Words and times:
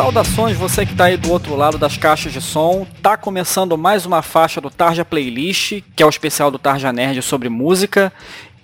Saudações 0.00 0.56
você 0.56 0.86
que 0.86 0.92
está 0.92 1.04
aí 1.04 1.18
do 1.18 1.30
outro 1.30 1.54
lado 1.54 1.76
das 1.76 1.98
caixas 1.98 2.32
de 2.32 2.40
som. 2.40 2.86
Tá 3.02 3.18
começando 3.18 3.76
mais 3.76 4.06
uma 4.06 4.22
faixa 4.22 4.58
do 4.58 4.70
Tarja 4.70 5.04
Playlist, 5.04 5.82
que 5.94 6.02
é 6.02 6.06
o 6.06 6.08
especial 6.08 6.50
do 6.50 6.58
Tarja 6.58 6.90
Nerd 6.90 7.20
sobre 7.20 7.50
música. 7.50 8.10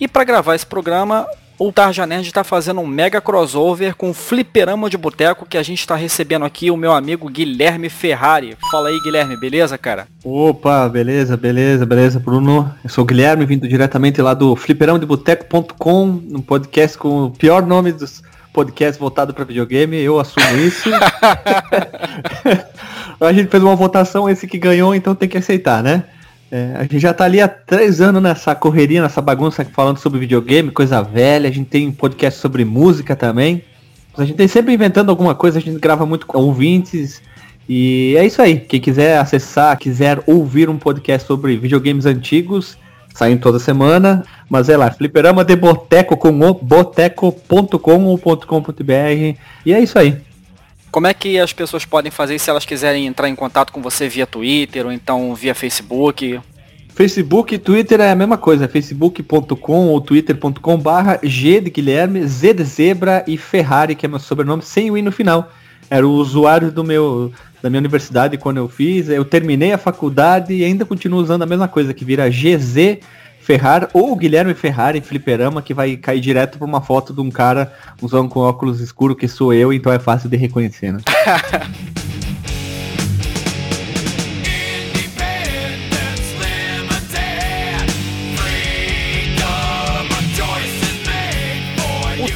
E 0.00 0.08
para 0.08 0.24
gravar 0.24 0.54
esse 0.54 0.64
programa, 0.64 1.26
o 1.58 1.70
Tarja 1.70 2.06
Nerd 2.06 2.26
está 2.26 2.42
fazendo 2.42 2.80
um 2.80 2.86
mega 2.86 3.20
crossover 3.20 3.94
com 3.94 4.08
o 4.08 4.14
Fliperama 4.14 4.88
de 4.88 4.96
Boteco 4.96 5.44
que 5.44 5.58
a 5.58 5.62
gente 5.62 5.80
está 5.80 5.94
recebendo 5.94 6.46
aqui 6.46 6.70
o 6.70 6.76
meu 6.76 6.92
amigo 6.92 7.28
Guilherme 7.28 7.90
Ferrari. 7.90 8.56
Fala 8.70 8.88
aí, 8.88 8.98
Guilherme, 9.00 9.38
beleza, 9.38 9.76
cara? 9.76 10.08
Opa, 10.24 10.88
beleza, 10.88 11.36
beleza, 11.36 11.84
beleza, 11.84 12.18
Bruno. 12.18 12.74
Eu 12.82 12.88
sou 12.88 13.04
o 13.04 13.06
Guilherme, 13.06 13.44
vindo 13.44 13.68
diretamente 13.68 14.22
lá 14.22 14.32
do 14.32 14.56
fliperamadeboteco.com, 14.56 16.02
um 16.30 16.40
podcast 16.40 16.96
com 16.96 17.24
o 17.24 17.30
pior 17.30 17.66
nome 17.66 17.92
dos 17.92 18.22
podcasts 18.56 18.98
voltado 18.98 19.34
para 19.34 19.44
videogame, 19.44 19.98
eu 19.98 20.18
assumo 20.18 20.56
isso. 20.56 20.88
a 23.20 23.32
gente 23.34 23.50
fez 23.50 23.62
uma 23.62 23.76
votação, 23.76 24.30
esse 24.30 24.46
que 24.46 24.56
ganhou, 24.56 24.94
então 24.94 25.14
tem 25.14 25.28
que 25.28 25.36
aceitar, 25.36 25.82
né? 25.82 26.04
É, 26.50 26.72
a 26.74 26.82
gente 26.82 26.98
já 26.98 27.12
tá 27.12 27.24
ali 27.24 27.38
há 27.38 27.48
três 27.48 28.00
anos 28.00 28.22
nessa 28.22 28.54
correria, 28.54 29.02
nessa 29.02 29.20
bagunça 29.20 29.62
falando 29.66 29.98
sobre 29.98 30.18
videogame, 30.18 30.70
coisa 30.70 31.02
velha. 31.02 31.50
A 31.50 31.52
gente 31.52 31.68
tem 31.68 31.92
podcast 31.92 32.40
sobre 32.40 32.64
música 32.64 33.14
também. 33.14 33.62
A 34.16 34.24
gente 34.24 34.36
tem 34.36 34.48
sempre 34.48 34.72
inventando 34.72 35.10
alguma 35.10 35.34
coisa, 35.34 35.58
a 35.58 35.60
gente 35.60 35.78
grava 35.78 36.06
muito 36.06 36.26
com 36.26 36.38
ouvintes. 36.38 37.20
E 37.68 38.14
é 38.16 38.24
isso 38.24 38.40
aí. 38.40 38.58
Quem 38.58 38.80
quiser 38.80 39.18
acessar, 39.18 39.76
quiser 39.76 40.22
ouvir 40.26 40.70
um 40.70 40.78
podcast 40.78 41.26
sobre 41.26 41.58
videogames 41.58 42.06
antigos, 42.06 42.78
saem 43.16 43.38
toda 43.38 43.58
semana. 43.58 44.24
Mas 44.48 44.68
é 44.68 44.76
lá, 44.76 44.90
fliperama 44.90 45.44
de 45.44 45.56
boteco 45.56 46.16
com 46.16 46.28
o 46.28 46.54
boteco.com 46.54 48.04
ou 48.04 48.18
.com.br. 48.18 49.38
E 49.64 49.72
é 49.72 49.80
isso 49.80 49.98
aí. 49.98 50.18
Como 50.90 51.06
é 51.06 51.14
que 51.14 51.38
as 51.38 51.52
pessoas 51.52 51.84
podem 51.84 52.10
fazer 52.10 52.38
se 52.38 52.48
elas 52.48 52.64
quiserem 52.64 53.06
entrar 53.06 53.28
em 53.28 53.34
contato 53.34 53.72
com 53.72 53.82
você 53.82 54.08
via 54.08 54.26
Twitter 54.26 54.86
ou 54.86 54.92
então 54.92 55.34
via 55.34 55.54
Facebook? 55.54 56.40
Facebook 56.94 57.54
e 57.54 57.58
Twitter 57.58 58.00
é 58.00 58.10
a 58.10 58.14
mesma 58.14 58.38
coisa, 58.38 58.66
facebook.com 58.66 59.88
ou 59.88 60.00
twitter.com 60.00 60.78
barra 60.78 61.18
G 61.22 61.60
de 61.60 61.70
Guilherme, 61.70 62.26
Z 62.26 62.54
de 62.54 62.64
Zebra 62.64 63.22
e 63.26 63.36
Ferrari, 63.36 63.94
que 63.94 64.06
é 64.06 64.08
meu 64.08 64.18
sobrenome, 64.18 64.62
sem 64.62 64.90
o 64.90 64.96
I 64.96 65.02
no 65.02 65.12
final. 65.12 65.50
Era 65.90 66.06
o 66.06 66.12
usuário 66.12 66.72
do 66.72 66.82
meu, 66.82 67.30
da 67.62 67.70
minha 67.70 67.80
universidade 67.80 68.36
quando 68.36 68.58
eu 68.58 68.68
fiz, 68.68 69.08
eu 69.08 69.24
terminei 69.24 69.72
a 69.72 69.78
faculdade 69.78 70.54
e 70.54 70.64
ainda 70.64 70.84
continuo 70.84 71.20
usando 71.20 71.42
a 71.42 71.46
mesma 71.46 71.68
coisa, 71.68 71.94
que 71.94 72.04
vira 72.04 72.28
GZ 72.28 72.98
Ferrari 73.40 73.86
ou 73.92 74.16
Guilherme 74.16 74.54
Ferrari 74.54 75.00
fliperama 75.00 75.62
que 75.62 75.72
vai 75.72 75.96
cair 75.96 76.20
direto 76.20 76.58
pra 76.58 76.66
uma 76.66 76.80
foto 76.80 77.14
de 77.14 77.20
um 77.20 77.30
cara 77.30 77.72
usando 78.02 78.28
com 78.28 78.40
óculos 78.40 78.80
escuros 78.80 79.16
que 79.16 79.28
sou 79.28 79.54
eu, 79.54 79.72
então 79.72 79.92
é 79.92 79.98
fácil 79.98 80.28
de 80.28 80.36
reconhecer, 80.36 80.92
né? 80.92 81.00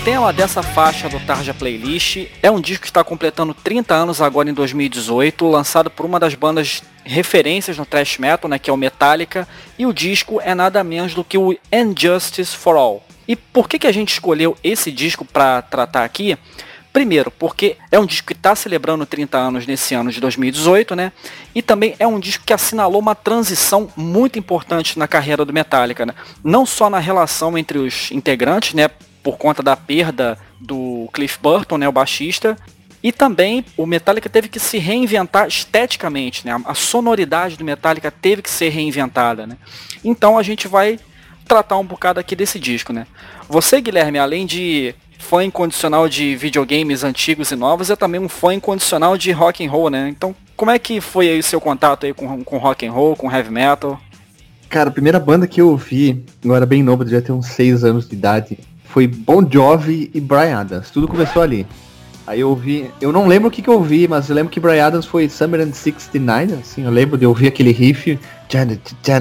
tema 0.05 0.33
dessa 0.33 0.63
faixa 0.63 1.11
do 1.11 1.21
Tarja 1.21 1.53
Playlist 1.53 2.27
é 2.43 2.51
um 2.51 2.59
disco 2.61 2.83
que 2.83 2.89
está 2.89 3.05
completando 3.05 3.53
30 3.53 3.95
anos 3.95 4.23
agora 4.23 4.49
em 4.49 4.55
2018, 4.55 5.47
lançado 5.47 5.91
por 5.91 6.07
uma 6.07 6.19
das 6.19 6.35
bandas 6.35 6.83
referências 7.05 7.77
no 7.77 7.85
thrash 7.85 8.17
metal, 8.17 8.49
né, 8.49 8.59
que 8.59 8.71
é 8.71 8.73
o 8.73 8.79
Metallica, 8.79 9.47
e 9.79 9.85
o 9.85 9.93
disco 9.93 10.41
é 10.43 10.55
nada 10.55 10.83
menos 10.83 11.13
do 11.13 11.23
que 11.23 11.37
o 11.37 11.55
Injustice 11.71 12.57
for 12.57 12.77
All. 12.77 13.05
E 13.29 13.37
por 13.37 13.69
que, 13.69 13.79
que 13.79 13.87
a 13.87 13.93
gente 13.93 14.13
escolheu 14.13 14.57
esse 14.65 14.91
disco 14.91 15.23
para 15.25 15.61
tratar 15.61 16.05
aqui? 16.05 16.37
Primeiro, 16.95 17.31
porque 17.31 17.77
é 17.93 17.99
um 17.99 18.07
disco 18.07 18.29
que 18.29 18.33
está 18.33 18.57
celebrando 18.57 19.05
30 19.05 19.37
anos 19.37 19.67
nesse 19.67 19.95
ano 19.95 20.11
de 20.11 20.21
2018, 20.21 20.97
né? 20.97 21.13
E 21.55 21.63
também 21.63 21.95
é 21.99 22.07
um 22.07 22.19
disco 22.19 22.45
que 22.45 22.53
assinalou 22.53 23.01
uma 23.01 23.15
transição 23.15 23.89
muito 23.95 24.39
importante 24.39 24.99
na 24.99 25.07
carreira 25.07 25.45
do 25.45 25.53
Metallica, 25.53 26.05
né? 26.05 26.15
Não 26.43 26.65
só 26.65 26.91
na 26.91 26.99
relação 26.99 27.57
entre 27.57 27.79
os 27.79 28.11
integrantes, 28.11 28.75
né? 28.75 28.89
Por 29.23 29.37
conta 29.37 29.63
da 29.63 29.77
perda 29.77 30.39
do 30.61 31.09
Cliff 31.13 31.39
Burton, 31.41 31.79
né? 31.79 31.89
O 31.89 31.93
baixista, 31.93 32.57
e 33.03 33.11
também 33.11 33.65
o 33.77 33.87
Metallica 33.87 34.29
teve 34.29 34.49
que 34.49 34.61
se 34.61 34.79
reinventar 34.79 35.49
esteticamente, 35.49 36.47
né? 36.47 36.61
A 36.65 36.75
sonoridade 36.75 37.57
do 37.57 37.65
Metallica 37.65 38.11
teve 38.11 38.43
que 38.43 38.51
ser 38.51 38.69
reinventada, 38.69 39.47
né? 39.47 39.57
Então 40.05 40.37
a 40.37 40.43
gente 40.43 40.69
vai 40.69 40.99
tratar 41.47 41.79
um 41.79 41.85
bocado 41.85 42.21
aqui 42.21 42.37
desse 42.37 42.59
disco, 42.59 42.93
né? 42.93 43.07
Você, 43.49 43.81
Guilherme, 43.81 44.19
além 44.19 44.45
de 44.45 44.95
fã 45.19 45.43
incondicional 45.45 46.09
de 46.09 46.37
videogames 46.37 47.03
antigos 47.03 47.51
e 47.51 47.57
novos, 47.57 47.91
é 47.91 47.97
também 47.97 48.21
um 48.21 48.29
fã 48.29 48.55
incondicional 48.55 49.17
de 49.17 49.33
rock 49.33 49.65
and 49.65 49.71
roll, 49.71 49.91
né? 49.91 50.09
Então, 50.09 50.35
como 50.55 50.71
é 50.71 50.79
que 50.79 51.01
foi 51.01 51.29
aí 51.29 51.39
o 51.39 51.43
seu 51.43 51.61
contato 51.61 52.05
aí 52.05 52.13
com, 52.13 52.45
com 52.45 52.59
rock 52.59 52.87
and 52.87 52.93
roll, 52.93 53.17
com 53.17 53.33
heavy 53.33 53.51
metal? 53.51 53.99
Cara, 54.69 54.91
a 54.91 54.93
primeira 54.93 55.19
banda 55.19 55.47
que 55.47 55.61
eu 55.61 55.71
ouvi, 55.71 56.25
eu 56.45 56.55
era 56.55 56.67
bem 56.67 56.83
novo, 56.83 57.05
devia 57.05 57.23
ter 57.23 57.33
uns 57.33 57.47
6 57.47 57.83
anos 57.83 58.09
de 58.09 58.15
idade, 58.15 58.59
foi 58.91 59.07
Bon 59.07 59.47
Jovi 59.49 60.11
e 60.13 60.21
Brian 60.21 60.59
Adams. 60.59 60.91
Tudo 60.91 61.09
começou 61.09 61.43
ali. 61.43 61.67
Aí 62.27 62.41
eu 62.41 62.51
ouvi, 62.51 62.89
eu 63.01 63.11
não 63.11 63.27
lembro 63.27 63.49
o 63.49 63.51
que, 63.51 63.63
que 63.63 63.69
eu 63.69 63.75
ouvi, 63.75 64.07
mas 64.07 64.29
eu 64.29 64.37
lembro 64.37 64.53
que 64.53 64.61
Brian 64.61 64.87
Adams 64.87 65.07
foi 65.07 65.29
Summer 65.29 65.61
and 65.61 65.73
69, 65.73 66.55
assim, 66.55 66.85
eu 66.85 66.91
lembro 66.91 67.19
de 67.19 67.27
ouvir 67.27 67.49
aquele 67.49 67.73
riff, 67.73 68.19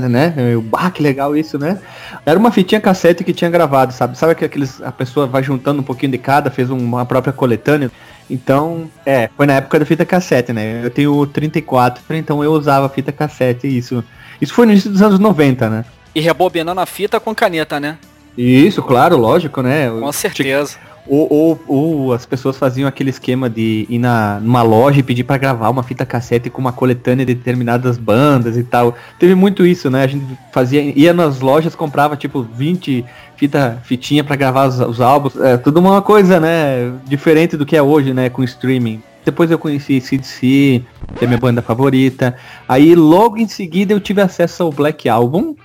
né? 0.10 0.34
Eu, 0.38 0.64
ah, 0.74 0.92
que 0.92 1.02
legal 1.02 1.36
isso, 1.36 1.58
né? 1.58 1.80
Era 2.26 2.38
uma 2.38 2.52
fitinha 2.52 2.80
cassete 2.80 3.24
que 3.24 3.34
tinha 3.34 3.50
gravado, 3.50 3.94
sabe? 3.94 4.18
Sabe 4.18 4.36
que 4.36 4.46
aqueles, 4.46 4.82
a 4.82 4.92
pessoa 4.92 5.26
vai 5.26 5.42
juntando 5.42 5.82
um 5.82 5.84
pouquinho 5.84 6.12
de 6.12 6.18
cada, 6.18 6.52
fez 6.52 6.70
uma 6.70 7.06
própria 7.06 7.34
coletânea. 7.34 7.92
Então, 8.30 8.90
é, 9.06 9.30
foi 9.36 9.48
na 9.48 9.54
época 9.54 9.80
da 9.80 9.86
fita 9.86 10.06
cassete, 10.06 10.54
né? 10.54 10.82
Eu 10.84 10.92
tenho 10.92 11.26
34, 11.26 12.04
então 12.16 12.44
eu 12.44 12.52
usava 12.52 12.90
fita 12.90 13.12
cassete, 13.12 13.66
isso. 13.66 14.04
Isso 14.40 14.54
foi 14.54 14.66
no 14.66 14.72
início 14.72 14.92
dos 14.92 15.02
anos 15.02 15.20
90, 15.20 15.70
né? 15.70 15.86
E 16.14 16.20
rebobinando 16.20 16.82
a 16.82 16.86
fita 16.86 17.20
com 17.20 17.34
caneta, 17.34 17.80
né? 17.80 17.98
Isso, 18.42 18.82
claro, 18.82 19.18
lógico, 19.18 19.62
né? 19.62 19.90
Com 19.90 20.12
certeza. 20.14 20.78
Ou, 21.06 21.28
ou, 21.30 21.64
ou, 21.68 22.14
as 22.14 22.26
pessoas 22.26 22.56
faziam 22.56 22.88
aquele 22.88 23.10
esquema 23.10 23.50
de 23.50 23.86
ir 23.90 23.98
na, 23.98 24.40
numa 24.40 24.62
loja 24.62 25.00
e 25.00 25.04
pedir 25.04 25.26
para 25.26 25.38
gravar 25.38 25.70
uma 25.70 25.84
fita 25.84 26.06
cassete 26.06 26.50
com 26.50 26.62
uma 26.62 26.72
coletânea 26.72 27.26
de 27.26 27.34
determinadas 27.34 27.98
bandas 27.98 28.56
e 28.56 28.64
tal. 28.64 28.96
Teve 29.18 29.36
muito 29.36 29.66
isso, 29.66 29.90
né? 29.90 30.04
A 30.04 30.08
gente 30.08 30.24
fazia, 30.54 30.82
ia 30.82 31.12
nas 31.12 31.42
lojas, 31.42 31.76
comprava 31.76 32.16
tipo 32.16 32.44
20 32.44 33.04
fita, 33.36 33.82
fitinha 33.84 34.24
para 34.24 34.38
gravar 34.38 34.68
os, 34.68 34.80
os, 34.80 35.02
álbuns. 35.02 35.36
É 35.36 35.58
tudo 35.58 35.82
uma 35.82 36.02
coisa, 36.02 36.40
né? 36.40 36.94
Diferente 37.06 37.58
do 37.58 37.66
que 37.66 37.76
é 37.76 37.82
hoje, 37.82 38.14
né? 38.14 38.30
Com 38.30 38.42
streaming. 38.44 39.02
Depois 39.26 39.52
eu 39.52 39.60
conheci 39.60 40.00
CDC, 40.00 40.82
que 41.18 41.26
é 41.26 41.28
minha 41.28 41.40
banda 41.40 41.62
favorita. 41.62 42.36
Aí 42.68 42.96
logo 42.96 43.38
em 43.38 43.50
seguida 43.50 43.92
eu 43.92 44.00
tive 44.00 44.22
acesso 44.22 44.64
ao 44.64 44.72
Black 44.72 45.10
Album. 45.10 45.56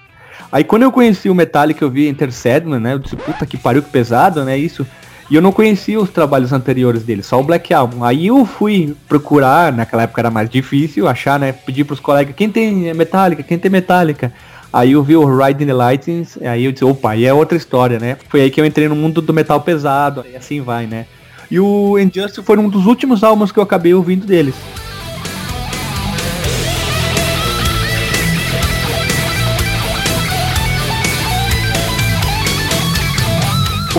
Aí 0.55 0.63
quando 0.63 0.85
eu 0.85 0.93
conheci 0.93 1.29
o 1.29 1.35
Metallica, 1.35 1.85
eu 1.85 1.91
vi 1.91 2.07
Enter 2.07 2.31
Sandman, 2.31 2.79
né? 2.79 2.93
Eu 2.93 3.01
disse, 3.01 3.17
puta 3.17 3.45
que 3.45 3.57
pariu, 3.57 3.83
que 3.83 3.91
pesado, 3.91 4.45
né? 4.45 4.57
Isso. 4.57 4.87
E 5.29 5.35
eu 5.35 5.43
não 5.43 5.51
conhecia 5.51 5.99
os 5.99 6.11
trabalhos 6.11 6.53
anteriores 6.53 7.03
dele, 7.03 7.25
só 7.25 7.41
o 7.41 7.43
Black 7.43 7.75
Album. 7.75 8.05
Aí 8.05 8.29
eu 8.29 8.47
fui 8.47 8.95
procurar, 9.09 9.73
naquela 9.73 10.05
época 10.05 10.21
era 10.21 10.31
mais 10.31 10.49
difícil 10.49 11.09
achar, 11.09 11.41
né? 11.41 11.51
Pedir 11.51 11.83
pros 11.83 11.99
colegas, 11.99 12.37
quem 12.37 12.49
tem 12.49 12.95
Metallica, 12.95 13.43
quem 13.43 13.59
tem 13.59 13.69
Metallica? 13.69 14.33
Aí 14.73 14.93
eu 14.93 15.03
vi 15.03 15.17
o 15.17 15.37
Riding 15.37 15.67
the 15.67 15.73
Lightning, 15.73 16.25
aí 16.43 16.65
eu 16.65 16.71
disse, 16.71 16.85
opa, 16.85 17.11
aí 17.11 17.25
é 17.25 17.35
outra 17.35 17.59
história, 17.59 17.99
né? 17.99 18.17
Foi 18.29 18.43
aí 18.43 18.49
que 18.49 18.61
eu 18.61 18.65
entrei 18.65 18.87
no 18.87 18.95
mundo 18.95 19.21
do 19.21 19.35
metal 19.35 19.61
pesado, 19.61 20.25
e 20.33 20.37
assim 20.37 20.61
vai, 20.61 20.87
né? 20.87 21.07
E 21.51 21.59
o 21.59 21.99
Injustice 21.99 22.45
foi 22.45 22.59
um 22.59 22.69
dos 22.69 22.87
últimos 22.87 23.25
álbuns 23.25 23.51
que 23.51 23.59
eu 23.59 23.63
acabei 23.65 23.93
ouvindo 23.93 24.25
deles. 24.25 24.55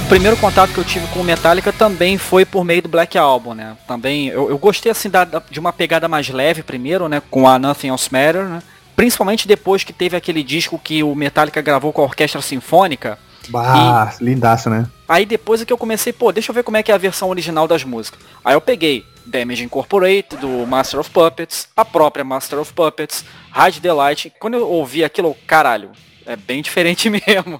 Primeiro 0.06 0.38
contato 0.38 0.72
que 0.72 0.78
eu 0.78 0.84
tive 0.84 1.08
com 1.08 1.20
o 1.20 1.24
Metallica 1.24 1.74
também 1.74 2.18
foi 2.18 2.46
por 2.46 2.64
meio 2.64 2.82
do 2.82 2.90
Black 2.90 3.18
Album, 3.18 3.54
né? 3.54 3.76
Também 3.88 4.28
eu, 4.28 4.50
eu 4.50 4.58
gostei 4.58 4.92
assim 4.92 5.10
da, 5.10 5.24
de 5.24 5.60
uma 5.60 5.74
pegada 5.74 6.08
mais 6.08 6.30
leve 6.30 6.62
primeiro, 6.62 7.10
né? 7.10 7.22
Com 7.32 7.48
a 7.48 7.58
Nothing 7.58 7.88
Else 7.88 8.10
Matter, 8.12 8.46
né? 8.46 8.64
Principalmente 8.96 9.48
depois 9.48 9.84
que 9.84 9.92
teve 9.92 10.16
aquele 10.16 10.44
disco 10.44 10.80
que 10.80 11.04
o 11.04 11.16
Metallica 11.16 11.62
gravou 11.62 11.92
com 11.92 12.02
a 12.02 12.06
Orquestra 12.06 12.42
Sinfônica. 12.42 13.18
Bah, 13.50 14.14
e... 14.20 14.24
lindaço, 14.24 14.70
né? 14.70 14.88
Aí 15.08 15.26
depois 15.26 15.62
é 15.62 15.66
que 15.66 15.74
eu 15.74 15.78
comecei, 15.78 16.14
pô, 16.14 16.32
deixa 16.32 16.52
eu 16.52 16.56
ver 16.56 16.64
como 16.64 16.78
é 16.78 16.84
que 16.84 16.92
é 16.92 16.96
a 16.96 17.00
versão 17.00 17.30
original 17.30 17.68
das 17.68 17.84
músicas. 17.84 18.20
Aí 18.44 18.54
eu 18.54 18.62
peguei 18.62 19.06
Damage 19.26 19.64
Incorporated, 19.64 20.38
do 20.40 20.66
Master 20.68 21.00
of 21.00 21.10
Puppets, 21.10 21.68
a 21.76 21.84
própria 21.84 22.24
Master 22.24 22.60
of 22.60 22.72
Puppets, 22.74 23.26
Hide 23.56 23.82
the 23.82 23.92
Light. 23.92 24.32
Quando 24.40 24.54
eu 24.56 24.70
ouvi 24.70 25.04
aquilo, 25.04 25.36
caralho, 25.48 25.92
é 26.26 26.36
bem 26.36 26.62
diferente 26.64 27.10
mesmo. 27.10 27.60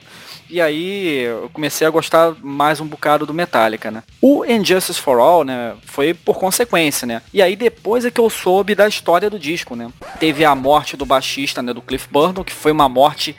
E 0.50 0.62
aí 0.62 1.24
eu 1.24 1.50
comecei 1.52 1.86
a 1.88 1.90
gostar 1.90 2.36
mais 2.42 2.80
um 2.80 2.86
bocado 2.86 3.26
do 3.26 3.34
Metallica, 3.34 3.90
né? 3.90 4.04
O 4.22 4.46
Injustice 4.46 5.00
for 5.00 5.20
All, 5.20 5.44
né, 5.44 5.74
foi 5.86 6.14
por 6.14 6.38
consequência, 6.38 7.08
né? 7.08 7.22
E 7.34 7.42
aí 7.42 7.56
depois 7.56 8.06
é 8.06 8.12
que 8.12 8.20
eu 8.20 8.30
soube 8.30 8.76
da 8.76 8.88
história 8.88 9.30
do 9.30 9.40
disco, 9.40 9.76
né? 9.76 9.90
Teve 10.20 10.46
a 10.46 10.54
morte 10.54 10.96
do 10.96 11.06
baixista, 11.06 11.62
né, 11.62 11.74
do 11.74 11.82
Cliff 11.82 12.08
Burton, 12.12 12.44
que 12.44 12.54
foi 12.54 12.72
uma 12.72 12.88
morte 12.88 13.36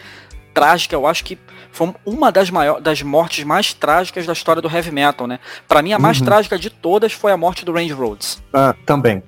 trágica, 0.52 0.94
eu 0.94 1.06
acho 1.06 1.22
que 1.22 1.38
foi 1.70 1.94
uma 2.04 2.32
das, 2.32 2.48
maiores, 2.48 2.82
das 2.82 3.02
mortes 3.02 3.44
mais 3.44 3.74
trágicas 3.74 4.24
da 4.24 4.32
história 4.32 4.62
do 4.62 4.68
heavy 4.68 4.90
metal, 4.90 5.26
né? 5.26 5.38
Para 5.68 5.82
mim, 5.82 5.92
a 5.92 5.98
mais 5.98 6.18
uhum. 6.18 6.24
trágica 6.24 6.58
de 6.58 6.70
todas 6.70 7.12
foi 7.12 7.30
a 7.30 7.36
morte 7.36 7.64
do 7.64 7.72
Randy 7.72 7.92
Rhodes. 7.92 8.42
Ah, 8.52 8.74
também. 8.86 9.22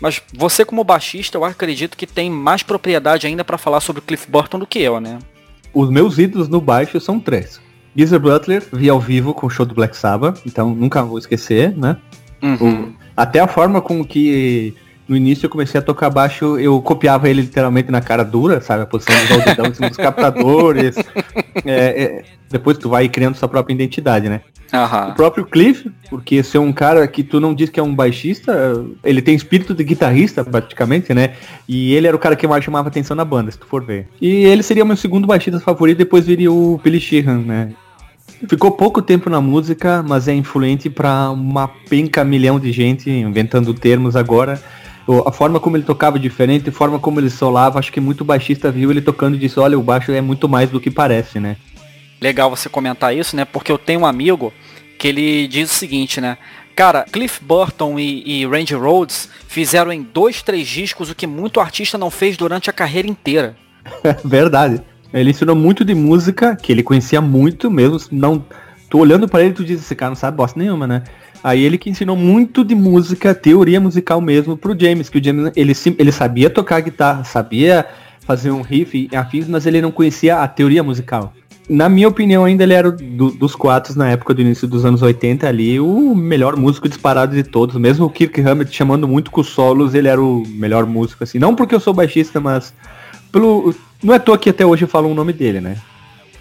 Mas 0.00 0.22
você 0.32 0.64
como 0.64 0.84
baixista, 0.84 1.38
eu 1.38 1.44
acredito 1.44 1.96
que 1.96 2.06
tem 2.06 2.30
mais 2.30 2.62
propriedade 2.62 3.26
ainda 3.26 3.42
para 3.42 3.58
falar 3.58 3.80
sobre 3.80 4.00
o 4.00 4.02
Cliff 4.02 4.30
Burton 4.30 4.58
do 4.58 4.66
que 4.66 4.78
eu, 4.78 5.00
né? 5.00 5.18
Os 5.72 5.90
meus 5.90 6.18
ídolos 6.18 6.48
no 6.48 6.60
baixo 6.60 7.00
são 7.00 7.20
três. 7.20 7.60
Geezer 7.96 8.20
Butler, 8.20 8.64
vi 8.72 8.88
ao 8.88 9.00
vivo 9.00 9.34
com 9.34 9.46
o 9.46 9.50
show 9.50 9.66
do 9.66 9.74
Black 9.74 9.96
Sabbath, 9.96 10.40
então 10.46 10.74
nunca 10.74 11.02
vou 11.02 11.18
esquecer, 11.18 11.76
né? 11.76 11.96
Uhum. 12.42 12.84
O, 12.84 12.92
até 13.16 13.40
a 13.40 13.48
forma 13.48 13.80
com 13.80 14.04
que 14.04 14.74
no 15.08 15.16
início 15.16 15.46
eu 15.46 15.50
comecei 15.50 15.78
a 15.78 15.82
tocar 15.82 16.10
baixo, 16.10 16.58
eu 16.58 16.80
copiava 16.82 17.28
ele 17.28 17.40
literalmente 17.40 17.90
na 17.90 18.00
cara 18.00 18.22
dura, 18.22 18.60
sabe? 18.60 18.82
A 18.82 18.86
posição 18.86 19.16
do 19.26 19.44
dedão 19.44 19.66
em 19.72 19.74
cima 19.74 19.88
dos 19.88 19.96
captadores. 19.96 20.96
É, 21.64 22.02
é, 22.02 22.24
depois 22.50 22.78
tu 22.78 22.88
vai 22.88 23.08
criando 23.08 23.36
sua 23.36 23.48
própria 23.48 23.74
identidade, 23.74 24.28
né? 24.28 24.40
Uhum. 24.72 25.10
O 25.10 25.14
próprio 25.14 25.46
Cliff, 25.46 25.90
porque 26.10 26.42
ser 26.42 26.58
um 26.58 26.72
cara 26.72 27.06
que 27.08 27.22
tu 27.22 27.40
não 27.40 27.54
diz 27.54 27.70
que 27.70 27.80
é 27.80 27.82
um 27.82 27.94
baixista, 27.94 28.84
ele 29.02 29.22
tem 29.22 29.34
espírito 29.34 29.74
de 29.74 29.82
guitarrista 29.82 30.44
praticamente, 30.44 31.14
né? 31.14 31.32
E 31.66 31.94
ele 31.94 32.06
era 32.06 32.14
o 32.14 32.18
cara 32.18 32.36
que 32.36 32.46
mais 32.46 32.62
chamava 32.62 32.88
atenção 32.88 33.16
na 33.16 33.24
banda, 33.24 33.50
se 33.50 33.58
tu 33.58 33.66
for 33.66 33.82
ver. 33.82 34.08
E 34.20 34.44
ele 34.44 34.62
seria 34.62 34.84
meu 34.84 34.96
segundo 34.96 35.26
baixista 35.26 35.58
favorito, 35.58 35.98
depois 35.98 36.26
viria 36.26 36.52
o 36.52 36.78
Billy 36.82 37.00
Sheehan, 37.00 37.38
né? 37.38 37.72
Ficou 38.46 38.70
pouco 38.70 39.00
tempo 39.00 39.28
na 39.30 39.40
música, 39.40 40.04
mas 40.06 40.28
é 40.28 40.34
influente 40.34 40.88
para 40.88 41.30
uma 41.30 41.66
penca 41.88 42.22
milhão 42.22 42.60
de 42.60 42.70
gente, 42.70 43.10
inventando 43.10 43.72
termos 43.74 44.14
agora. 44.14 44.62
A 45.26 45.32
forma 45.32 45.58
como 45.58 45.76
ele 45.76 45.84
tocava 45.84 46.18
diferente, 46.18 46.68
a 46.68 46.72
forma 46.72 46.98
como 46.98 47.18
ele 47.18 47.30
solava, 47.30 47.78
acho 47.78 47.90
que 47.90 48.00
muito 48.00 48.24
baixista 48.24 48.70
viu 48.70 48.90
ele 48.90 49.00
tocando 49.00 49.36
e 49.36 49.38
disse, 49.38 49.58
olha, 49.58 49.78
o 49.78 49.82
baixo 49.82 50.12
é 50.12 50.20
muito 50.20 50.48
mais 50.48 50.68
do 50.68 50.78
que 50.78 50.90
parece, 50.90 51.40
né? 51.40 51.56
Legal 52.20 52.50
você 52.50 52.68
comentar 52.68 53.16
isso, 53.16 53.34
né? 53.34 53.46
Porque 53.46 53.72
eu 53.72 53.78
tenho 53.78 54.00
um 54.00 54.06
amigo 54.06 54.52
que 54.98 55.08
ele 55.08 55.48
diz 55.48 55.70
o 55.70 55.74
seguinte, 55.74 56.20
né? 56.20 56.36
Cara, 56.76 57.04
Cliff 57.10 57.42
Burton 57.42 57.98
e, 57.98 58.42
e 58.42 58.46
Randy 58.46 58.74
Rhodes 58.74 59.30
fizeram 59.48 59.92
em 59.92 60.02
dois, 60.02 60.42
três 60.42 60.68
discos 60.68 61.10
o 61.10 61.14
que 61.14 61.26
muito 61.26 61.58
artista 61.58 61.96
não 61.96 62.10
fez 62.10 62.36
durante 62.36 62.68
a 62.68 62.72
carreira 62.72 63.08
inteira. 63.08 63.56
Verdade. 64.24 64.82
Ele 65.12 65.30
ensinou 65.30 65.56
muito 65.56 65.84
de 65.84 65.94
música, 65.94 66.54
que 66.54 66.70
ele 66.70 66.82
conhecia 66.82 67.20
muito 67.20 67.70
mesmo, 67.70 67.98
não... 68.12 68.44
Tu 68.90 68.98
olhando 68.98 69.28
para 69.28 69.42
ele, 69.42 69.54
tu 69.54 69.64
diz, 69.64 69.80
esse 69.80 69.94
cara 69.94 70.10
não 70.10 70.16
sabe 70.16 70.36
bosta 70.36 70.58
nenhuma, 70.58 70.86
né? 70.86 71.02
Aí 71.42 71.62
ele 71.62 71.78
que 71.78 71.90
ensinou 71.90 72.16
muito 72.16 72.64
de 72.64 72.74
música, 72.74 73.34
teoria 73.34 73.80
musical 73.80 74.20
mesmo 74.20 74.56
pro 74.56 74.78
James, 74.78 75.08
que 75.08 75.18
o 75.18 75.24
James, 75.24 75.52
ele, 75.54 75.72
ele 75.98 76.12
sabia 76.12 76.50
tocar 76.50 76.80
guitarra, 76.80 77.24
sabia 77.24 77.86
fazer 78.20 78.50
um 78.50 78.60
riff 78.60 79.08
e 79.10 79.16
afins, 79.16 79.48
mas 79.48 79.66
ele 79.66 79.80
não 79.80 79.90
conhecia 79.90 80.38
a 80.42 80.48
teoria 80.48 80.82
musical. 80.82 81.32
Na 81.68 81.88
minha 81.88 82.08
opinião, 82.08 82.44
ainda 82.44 82.62
ele 82.62 82.72
era 82.72 82.90
do, 82.90 83.30
dos 83.30 83.54
quatro 83.54 83.96
na 83.96 84.10
época 84.10 84.32
do 84.32 84.40
início 84.40 84.66
dos 84.66 84.84
anos 84.84 85.02
80 85.02 85.46
ali, 85.46 85.78
o 85.78 86.14
melhor 86.14 86.56
músico 86.56 86.88
disparado 86.88 87.34
de 87.34 87.42
todos. 87.42 87.76
Mesmo 87.76 88.06
o 88.06 88.10
Kirk 88.10 88.40
Hammett 88.40 88.74
chamando 88.74 89.06
muito 89.06 89.30
com 89.30 89.42
os 89.42 89.48
solos, 89.48 89.94
ele 89.94 90.08
era 90.08 90.20
o 90.20 90.42
melhor 90.46 90.86
músico, 90.86 91.24
assim. 91.24 91.38
Não 91.38 91.54
porque 91.54 91.74
eu 91.74 91.80
sou 91.80 91.92
baixista, 91.92 92.40
mas 92.40 92.72
pelo 93.30 93.74
não 94.02 94.14
é 94.14 94.16
à 94.16 94.20
toa 94.20 94.38
que 94.38 94.48
até 94.48 94.64
hoje 94.64 94.84
eu 94.84 94.88
falo 94.88 95.10
o 95.10 95.14
nome 95.14 95.32
dele, 95.32 95.60
né? 95.60 95.76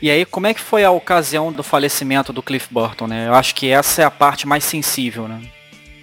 E 0.02 0.12
aí, 0.12 0.26
como 0.26 0.46
é 0.46 0.54
que 0.54 0.62
foi 0.62 0.84
a 0.84 0.92
ocasião 0.92 1.52
do 1.52 1.64
falecimento 1.64 2.32
do 2.32 2.44
Cliff 2.44 2.68
Burton, 2.72 3.08
né? 3.08 3.28
Eu 3.28 3.34
acho 3.34 3.56
que 3.56 3.68
essa 3.70 4.04
é 4.04 4.06
a 4.06 4.12
parte 4.12 4.48
mais 4.48 4.64
sensível, 4.64 5.28
né? 5.28 5.42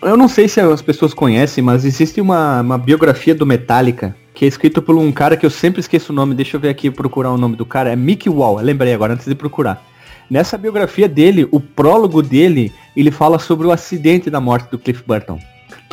Eu 0.03 0.17
não 0.17 0.29
sei 0.29 0.49
se 0.49 0.61
as 0.61 0.83
pessoas 0.83 1.15
conhecem, 1.15 1.63
mas 1.63 1.85
existe 1.85 2.21
uma, 2.21 2.61
uma 2.61 2.77
biografia 2.77 3.35
do 3.35 3.47
Metallica, 3.47 4.15
que 4.35 4.45
é 4.45 4.49
escrito 4.49 4.83
por 4.83 4.97
um 4.97 5.13
cara 5.13 5.37
que 5.37 5.47
eu 5.47 5.51
sempre 5.51 5.81
esqueço 5.81 6.13
o 6.13 6.15
nome, 6.15 6.35
deixa 6.35 6.57
eu 6.57 6.61
ver 6.61 6.69
aqui 6.69 6.91
procurar 6.91 7.31
o 7.31 7.39
nome 7.39 7.57
do 7.57 7.65
cara, 7.65 7.91
é 7.91 7.97
Mickey 7.97 8.29
Wall, 8.29 8.57
lembrei 8.57 8.93
agora 8.93 9.15
antes 9.15 9.27
de 9.27 9.35
procurar. 9.35 9.83
Nessa 10.29 10.59
biografia 10.59 11.09
dele, 11.09 11.47
o 11.51 11.61
prólogo 11.61 12.21
dele, 12.21 12.73
ele 12.97 13.11
fala 13.11 13.39
sobre 13.39 13.67
o 13.67 13.71
acidente 13.71 14.29
da 14.29 14.41
morte 14.41 14.71
do 14.71 14.79
Cliff 14.79 15.03
Burton. 15.07 15.39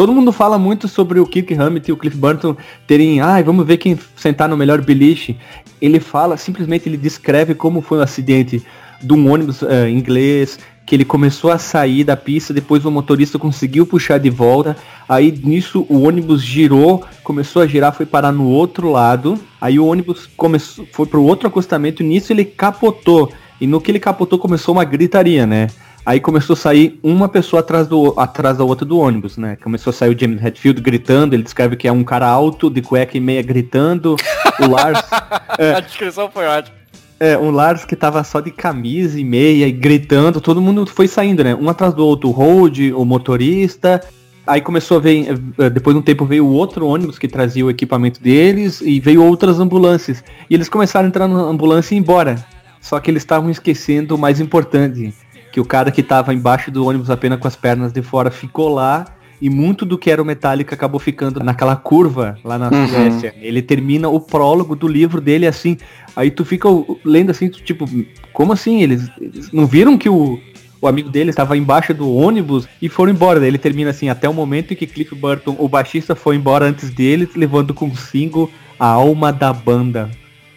Todo 0.01 0.13
mundo 0.13 0.31
fala 0.31 0.57
muito 0.57 0.87
sobre 0.87 1.19
o 1.19 1.27
Kirk 1.27 1.53
Hammett 1.53 1.87
e 1.87 1.93
o 1.93 1.95
Cliff 1.95 2.17
Burton 2.17 2.57
terem, 2.87 3.21
ai, 3.21 3.41
ah, 3.41 3.43
vamos 3.43 3.67
ver 3.67 3.77
quem 3.77 3.95
sentar 4.15 4.49
no 4.49 4.57
melhor 4.57 4.81
beliche. 4.81 5.37
Ele 5.79 5.99
fala, 5.99 6.37
simplesmente 6.37 6.89
ele 6.89 6.97
descreve 6.97 7.53
como 7.53 7.81
foi 7.81 7.99
o 7.99 8.01
acidente 8.01 8.65
de 8.99 9.13
um 9.13 9.31
ônibus 9.31 9.61
uh, 9.61 9.87
inglês, 9.87 10.57
que 10.87 10.95
ele 10.95 11.05
começou 11.05 11.51
a 11.51 11.59
sair 11.59 12.03
da 12.03 12.17
pista, 12.17 12.51
depois 12.51 12.83
o 12.83 12.89
motorista 12.89 13.37
conseguiu 13.37 13.85
puxar 13.85 14.17
de 14.17 14.31
volta, 14.31 14.75
aí 15.07 15.31
nisso 15.31 15.85
o 15.87 16.01
ônibus 16.01 16.41
girou, 16.41 17.03
começou 17.23 17.61
a 17.61 17.67
girar, 17.67 17.93
foi 17.93 18.07
parar 18.07 18.31
no 18.31 18.47
outro 18.47 18.89
lado, 18.89 19.39
aí 19.61 19.77
o 19.77 19.85
ônibus 19.85 20.27
começou, 20.35 20.83
foi 20.91 21.05
pro 21.05 21.21
outro 21.21 21.47
acostamento, 21.47 22.01
nisso 22.01 22.33
ele 22.33 22.43
capotou, 22.43 23.31
e 23.61 23.67
no 23.67 23.79
que 23.79 23.91
ele 23.91 23.99
capotou 23.99 24.39
começou 24.39 24.73
uma 24.73 24.83
gritaria, 24.83 25.45
né? 25.45 25.67
Aí 26.03 26.19
começou 26.19 26.55
a 26.55 26.57
sair 26.57 26.99
uma 27.03 27.29
pessoa 27.29 27.59
atrás, 27.59 27.87
do, 27.87 28.13
atrás 28.17 28.57
da 28.57 28.63
outra 28.63 28.85
do 28.85 28.97
ônibus, 28.97 29.37
né? 29.37 29.55
Começou 29.61 29.91
a 29.91 29.93
sair 29.93 30.15
o 30.15 30.19
James 30.19 30.43
Hetfield 30.43 30.81
gritando, 30.81 31.35
ele 31.35 31.43
descreve 31.43 31.75
que 31.75 31.87
é 31.87 31.91
um 31.91 32.03
cara 32.03 32.27
alto, 32.27 32.69
de 32.69 32.81
cueca 32.81 33.15
e 33.15 33.19
meia 33.19 33.41
gritando. 33.43 34.15
O 34.59 34.67
Lars. 34.67 34.99
é, 35.59 35.75
a 35.75 35.79
descrição 35.79 36.29
foi 36.31 36.47
ótima. 36.47 36.75
É, 37.19 37.37
um 37.37 37.51
Lars 37.51 37.85
que 37.85 37.95
tava 37.95 38.23
só 38.23 38.39
de 38.39 38.49
camisa 38.49 39.19
e 39.19 39.23
meia 39.23 39.67
e 39.67 39.71
gritando, 39.71 40.41
todo 40.41 40.59
mundo 40.59 40.87
foi 40.87 41.07
saindo, 41.07 41.43
né? 41.43 41.53
Um 41.53 41.69
atrás 41.69 41.93
do 41.93 42.03
outro, 42.03 42.29
o 42.29 42.31
Road, 42.31 42.91
o 42.93 43.05
motorista. 43.05 44.01
Aí 44.47 44.59
começou 44.59 44.97
a 44.97 44.99
ver, 44.99 45.27
eh, 45.59 45.69
depois 45.69 45.95
de 45.95 45.99
um 45.99 46.01
tempo 46.01 46.25
veio 46.25 46.47
o 46.47 46.51
outro 46.51 46.87
ônibus 46.87 47.19
que 47.19 47.27
trazia 47.27 47.63
o 47.63 47.69
equipamento 47.69 48.19
deles 48.19 48.81
e 48.81 48.99
veio 48.99 49.23
outras 49.23 49.59
ambulâncias. 49.59 50.23
E 50.49 50.55
eles 50.55 50.67
começaram 50.67 51.05
a 51.05 51.09
entrar 51.09 51.27
na 51.27 51.41
ambulância 51.41 51.93
e 51.93 51.97
ir 51.97 52.01
embora. 52.01 52.43
Só 52.81 52.99
que 52.99 53.11
eles 53.11 53.21
estavam 53.21 53.51
esquecendo 53.51 54.15
o 54.15 54.17
mais 54.17 54.39
importante 54.39 55.13
que 55.51 55.59
o 55.59 55.65
cara 55.65 55.91
que 55.91 56.01
tava 56.01 56.33
embaixo 56.33 56.71
do 56.71 56.85
ônibus 56.85 57.09
apenas 57.09 57.39
com 57.39 57.47
as 57.47 57.55
pernas 57.55 57.91
de 57.91 58.01
fora 58.01 58.31
ficou 58.31 58.69
lá 58.69 59.05
e 59.41 59.49
muito 59.49 59.85
do 59.85 59.97
que 59.97 60.11
era 60.11 60.21
o 60.21 60.25
Metallica 60.25 60.75
acabou 60.75 60.99
ficando 60.99 61.43
naquela 61.43 61.75
curva 61.75 62.37
lá 62.43 62.59
na 62.59 62.69
uhum. 62.69 62.87
Suécia. 62.87 63.33
Ele 63.41 63.61
termina 63.61 64.07
o 64.07 64.19
prólogo 64.19 64.75
do 64.75 64.87
livro 64.87 65.19
dele 65.19 65.47
assim. 65.47 65.77
Aí 66.15 66.29
tu 66.29 66.45
fica 66.45 66.69
lendo 67.03 67.31
assim, 67.31 67.49
tu, 67.49 67.61
tipo, 67.61 67.89
como 68.31 68.53
assim? 68.53 68.83
Eles, 68.83 69.09
eles, 69.19 69.51
não 69.51 69.65
viram 69.65 69.97
que 69.97 70.07
o, 70.07 70.39
o 70.79 70.87
amigo 70.87 71.09
dele 71.09 71.31
estava 71.31 71.57
embaixo 71.57 71.91
do 71.91 72.13
ônibus 72.13 72.67
e 72.79 72.87
foram 72.87 73.11
embora. 73.11 73.39
Daí 73.39 73.49
ele 73.49 73.57
termina 73.57 73.89
assim, 73.89 74.09
até 74.09 74.29
o 74.29 74.33
momento 74.33 74.73
em 74.73 74.77
que 74.77 74.85
Cliff 74.85 75.15
Burton, 75.15 75.55
o 75.57 75.67
baixista, 75.67 76.13
foi 76.13 76.35
embora 76.35 76.65
antes 76.65 76.91
dele, 76.91 77.27
levando 77.35 77.73
consigo 77.73 78.51
a 78.79 78.87
alma 78.87 79.33
da 79.33 79.51
banda. 79.51 80.11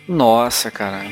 Nossa, 0.06 0.70
cara. 0.70 1.04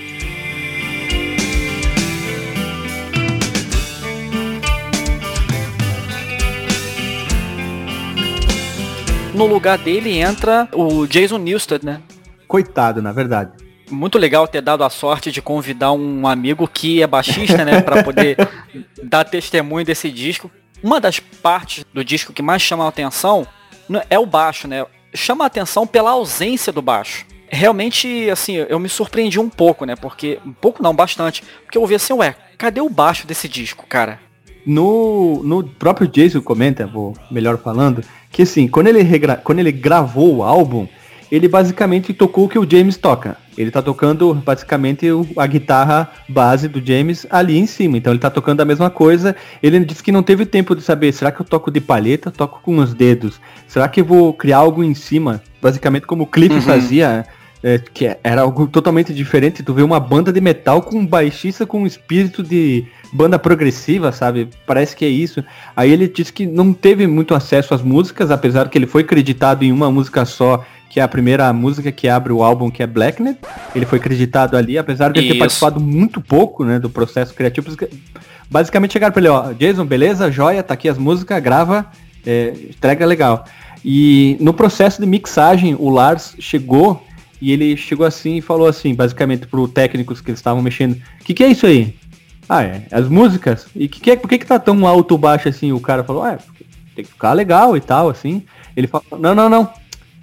No 9.35 9.47
lugar 9.47 9.79
dele 9.79 10.19
entra 10.19 10.69
o 10.73 11.07
Jason 11.07 11.39
Newsted, 11.39 11.85
né? 11.85 12.01
Coitado, 12.47 13.01
na 13.01 13.13
verdade. 13.13 13.53
Muito 13.91 14.19
legal 14.19 14.47
ter 14.47 14.63
dado 14.63 14.85
a 14.85 14.91
sorte 14.91 15.31
de 15.31 15.43
convidar 15.43 15.93
um 15.93 16.27
amigo 16.27 16.67
que 16.67 17.03
é 17.03 17.07
baixista, 17.07 17.65
né, 17.65 17.81
para 17.81 18.03
poder 18.03 18.37
dar 19.03 19.25
testemunho 19.25 19.85
desse 19.85 20.11
disco. 20.11 20.51
Uma 20.83 21.01
das 21.01 21.21
partes 21.21 21.85
do 21.93 22.05
disco 22.05 22.33
que 22.33 22.43
mais 22.43 22.63
chama 22.63 22.85
a 22.85 22.89
atenção 22.89 23.47
é 24.09 24.19
o 24.19 24.27
baixo, 24.27 24.67
né? 24.67 24.85
Chama 25.15 25.45
a 25.45 25.47
atenção 25.47 25.87
pela 25.87 26.11
ausência 26.11 26.73
do 26.73 26.81
baixo. 26.81 27.27
Realmente, 27.49 28.31
assim, 28.31 28.55
eu 28.57 28.79
me 28.79 28.89
surpreendi 28.89 29.39
um 29.39 29.49
pouco, 29.49 29.85
né? 29.85 29.95
Porque. 29.95 30.41
Um 30.45 30.53
pouco 30.53 30.83
não, 30.83 30.95
bastante. 30.95 31.45
Porque 31.63 31.77
eu 31.77 31.83
ouvi 31.83 31.95
assim, 31.95 32.15
ué, 32.15 32.35
cadê 32.57 32.81
o 32.81 32.89
baixo 32.89 33.27
desse 33.27 33.47
disco, 33.47 33.87
cara? 33.87 34.19
No, 34.65 35.43
no 35.43 35.65
próprio 35.65 36.07
Jason 36.07 36.41
comenta, 36.41 36.87
vou 36.87 37.15
melhor 37.31 37.59
falando, 37.59 38.03
que 38.31 38.43
assim, 38.43 38.69
quando 38.69 38.87
ele, 38.87 39.03
regra... 39.03 39.37
quando 39.37 39.59
ele 39.59 39.73
gravou 39.73 40.37
o 40.37 40.43
álbum, 40.43 40.87
ele 41.31 41.49
basicamente 41.49 42.13
tocou 42.13 42.45
o 42.45 42.49
que 42.49 42.59
o 42.59 42.71
James 42.71 42.97
toca. 42.97 43.39
Ele 43.57 43.71
tá 43.71 43.81
tocando 43.81 44.35
basicamente 44.35 45.07
a 45.37 45.47
guitarra 45.47 46.11
base 46.29 46.69
do 46.69 46.85
James 46.85 47.27
ali 47.31 47.59
em 47.59 47.67
cima. 47.67 47.97
Então 47.97 48.13
ele 48.13 48.21
tá 48.21 48.31
tocando 48.31 48.61
a 48.61 48.65
mesma 48.65 48.91
coisa. 48.91 49.35
Ele 49.63 49.81
disse 49.81 50.03
que 50.03 50.13
não 50.13 50.23
teve 50.23 50.45
tempo 50.45 50.77
de 50.77 50.83
saber, 50.83 51.13
será 51.13 51.33
que 51.33 51.41
eu 51.41 51.47
toco 51.47 51.71
de 51.71 51.81
palheta? 51.81 52.31
Toco 52.31 52.61
com 52.63 52.77
os 52.77 52.93
dedos. 52.93 53.41
Será 53.67 53.89
que 53.89 54.03
eu 54.03 54.05
vou 54.05 54.35
criar 54.35 54.59
algo 54.59 54.85
em 54.85 54.95
cima? 54.95 55.43
Basicamente 55.61 56.07
como 56.07 56.25
o 56.25 56.27
Cliff 56.27 56.55
uhum. 56.55 56.61
fazia 56.61 57.27
é, 57.63 57.79
que 57.79 58.15
era 58.23 58.43
algo 58.43 58.67
totalmente 58.67 59.15
diferente. 59.15 59.63
Tu 59.63 59.73
vê 59.73 59.83
uma 59.83 60.01
banda 60.01 60.33
de 60.33 60.41
metal 60.41 60.83
com 60.83 60.99
um 60.99 61.07
baixista 61.07 61.65
com 61.65 61.83
um 61.83 61.87
espírito 61.87 62.43
de 62.43 62.87
banda 63.13 63.39
progressiva, 63.39 64.11
sabe? 64.11 64.49
Parece 64.67 64.97
que 64.97 65.05
é 65.05 65.09
isso. 65.09 65.45
Aí 65.77 65.93
ele 65.93 66.09
disse 66.09 66.33
que 66.33 66.47
não 66.47 66.73
teve 66.73 67.07
muito 67.07 67.35
acesso 67.35 67.75
às 67.75 67.83
músicas, 67.83 68.31
apesar 68.31 68.69
que 68.69 68.79
ele 68.79 68.87
foi 68.87 69.03
acreditado 69.03 69.63
em 69.63 69.71
uma 69.71 69.91
música 69.91 70.25
só, 70.25 70.65
que 70.89 70.99
é 70.99 71.03
a 71.03 71.09
primeira 71.09 71.53
música 71.53 71.93
que 71.93 72.09
abre 72.09 72.33
o 72.33 72.43
álbum, 72.43 72.71
que 72.71 72.83
é 72.83 72.87
Blacknet. 72.87 73.39
Ele 73.75 73.85
foi 73.85 73.99
acreditado 73.99 74.57
ali, 74.57 74.79
apesar 74.79 75.13
de 75.13 75.21
ele 75.21 75.33
ter 75.33 75.39
participado 75.39 75.79
muito 75.79 76.21
pouco, 76.21 76.65
né, 76.65 76.79
do 76.79 76.89
processo 76.89 77.35
criativo. 77.35 77.77
Basicamente 78.51 78.93
chegaram 78.93 79.13
pra 79.13 79.21
ele, 79.21 79.29
ó, 79.29 79.53
Jason, 79.53 79.85
beleza, 79.85 80.31
joia, 80.31 80.63
tá 80.63 80.75
aqui 80.75 80.89
as 80.89 80.99
músicas, 80.99 81.43
grava, 81.43 81.87
é, 82.27 82.55
entrega 82.71 83.07
legal. 83.07 83.45
E 83.85 84.37
no 84.41 84.53
processo 84.53 85.01
de 85.01 85.07
mixagem, 85.07 85.75
o 85.79 85.89
Lars 85.91 86.35
chegou 86.39 87.03
E 87.43 87.51
ele 87.51 87.77
chegou 87.77 88.07
assim 88.07 88.37
e 88.37 88.41
falou 88.41 88.69
assim, 88.69 88.95
basicamente 88.95 89.49
pro 89.49 89.67
técnicos 89.67 90.21
que 90.21 90.31
eles 90.31 90.39
estavam 90.39 90.63
mexendo, 90.63 90.93
o 90.93 91.25
que, 91.25 91.35
que 91.35 91.43
é 91.43 91.49
isso 91.49 91.67
aí? 91.67 91.93
Ah, 92.49 92.63
é, 92.63 92.83
as 92.91 93.09
músicas. 93.09 93.67
E 93.75 93.89
que 93.89 94.01
que 94.01 94.11
é, 94.11 94.17
por 94.17 94.29
que, 94.29 94.39
que 94.39 94.47
tá 94.47 94.59
tão 94.59 94.87
alto 94.87 95.13
ou 95.13 95.19
baixo 95.19 95.49
assim? 95.49 95.73
O 95.73 95.81
cara 95.81 96.05
falou, 96.05 96.27
é, 96.27 96.39
tem 96.95 97.05
que 97.05 97.11
ficar 97.11 97.33
legal 97.33 97.77
e 97.77 97.81
tal, 97.81 98.09
assim. 98.09 98.43
Ele 98.77 98.87
falou, 98.87 99.07
não, 99.19 99.35
não, 99.35 99.49
não, 99.49 99.69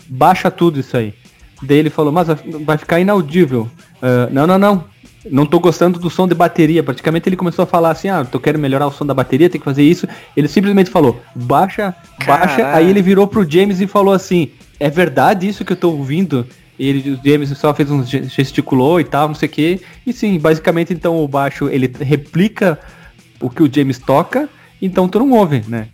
baixa 0.07 0.49
tudo 0.51 0.79
isso 0.79 0.95
aí. 0.97 1.13
Daí 1.61 1.77
ele 1.77 1.89
falou, 1.89 2.11
mas 2.11 2.27
vai 2.65 2.77
ficar 2.77 2.99
inaudível. 2.99 3.69
Uh, 3.95 4.31
não, 4.31 4.47
não, 4.47 4.57
não. 4.57 4.83
Não 5.29 5.45
tô 5.45 5.59
gostando 5.59 5.99
do 5.99 6.09
som 6.09 6.27
de 6.27 6.33
bateria. 6.33 6.81
Praticamente 6.81 7.27
ele 7.27 7.35
começou 7.35 7.63
a 7.63 7.65
falar 7.65 7.91
assim, 7.91 8.07
ah, 8.07 8.23
tô 8.23 8.39
querendo 8.39 8.61
melhorar 8.61 8.87
o 8.87 8.91
som 8.91 9.05
da 9.05 9.13
bateria, 9.13 9.49
tem 9.49 9.59
que 9.59 9.65
fazer 9.65 9.83
isso. 9.83 10.07
Ele 10.35 10.47
simplesmente 10.47 10.89
falou, 10.89 11.21
baixa, 11.35 11.93
baixa. 12.25 12.55
Caralho. 12.55 12.77
Aí 12.77 12.89
ele 12.89 13.01
virou 13.01 13.27
pro 13.27 13.49
James 13.49 13.81
e 13.81 13.87
falou 13.87 14.13
assim, 14.13 14.51
é 14.79 14.89
verdade 14.89 15.47
isso 15.47 15.65
que 15.65 15.73
eu 15.73 15.77
tô 15.77 15.91
ouvindo? 15.91 16.47
Ele, 16.79 17.11
o 17.11 17.19
James 17.23 17.49
só 17.57 17.73
fez 17.73 17.91
um 17.91 18.03
gesticulou 18.05 18.99
e 18.99 19.03
tal, 19.03 19.27
não 19.27 19.35
sei 19.35 19.49
o 19.49 19.51
que. 19.51 19.81
E 20.07 20.13
sim, 20.13 20.39
basicamente 20.39 20.93
então 20.93 21.21
o 21.21 21.27
baixo 21.27 21.67
ele 21.67 21.91
replica 21.99 22.79
o 23.41 23.49
que 23.49 23.61
o 23.61 23.71
James 23.71 23.99
toca, 23.99 24.47
então 24.81 25.07
tu 25.07 25.19
não 25.19 25.31
ouve, 25.31 25.63
né? 25.67 25.87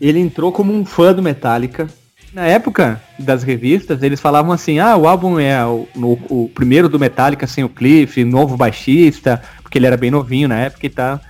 Ele 0.00 0.20
entrou 0.20 0.52
como 0.52 0.72
um 0.72 0.84
fã 0.84 1.12
do 1.12 1.22
Metallica, 1.22 1.88
na 2.32 2.46
época 2.46 3.00
das 3.18 3.42
revistas, 3.42 4.02
eles 4.02 4.20
falavam 4.20 4.52
assim, 4.52 4.78
ah, 4.78 4.96
o 4.96 5.08
álbum 5.08 5.40
é 5.40 5.64
o, 5.64 5.88
o, 5.96 6.44
o, 6.44 6.50
primeiro 6.54 6.88
do 6.88 6.98
Metallica 6.98 7.46
sem 7.46 7.64
o 7.64 7.68
Cliff, 7.68 8.22
novo 8.22 8.56
baixista, 8.56 9.42
porque 9.62 9.78
ele 9.78 9.86
era 9.86 9.96
bem 9.96 10.10
novinho 10.10 10.46
na 10.46 10.56
época 10.56 10.86
e 10.86 10.90
tal. 10.90 11.20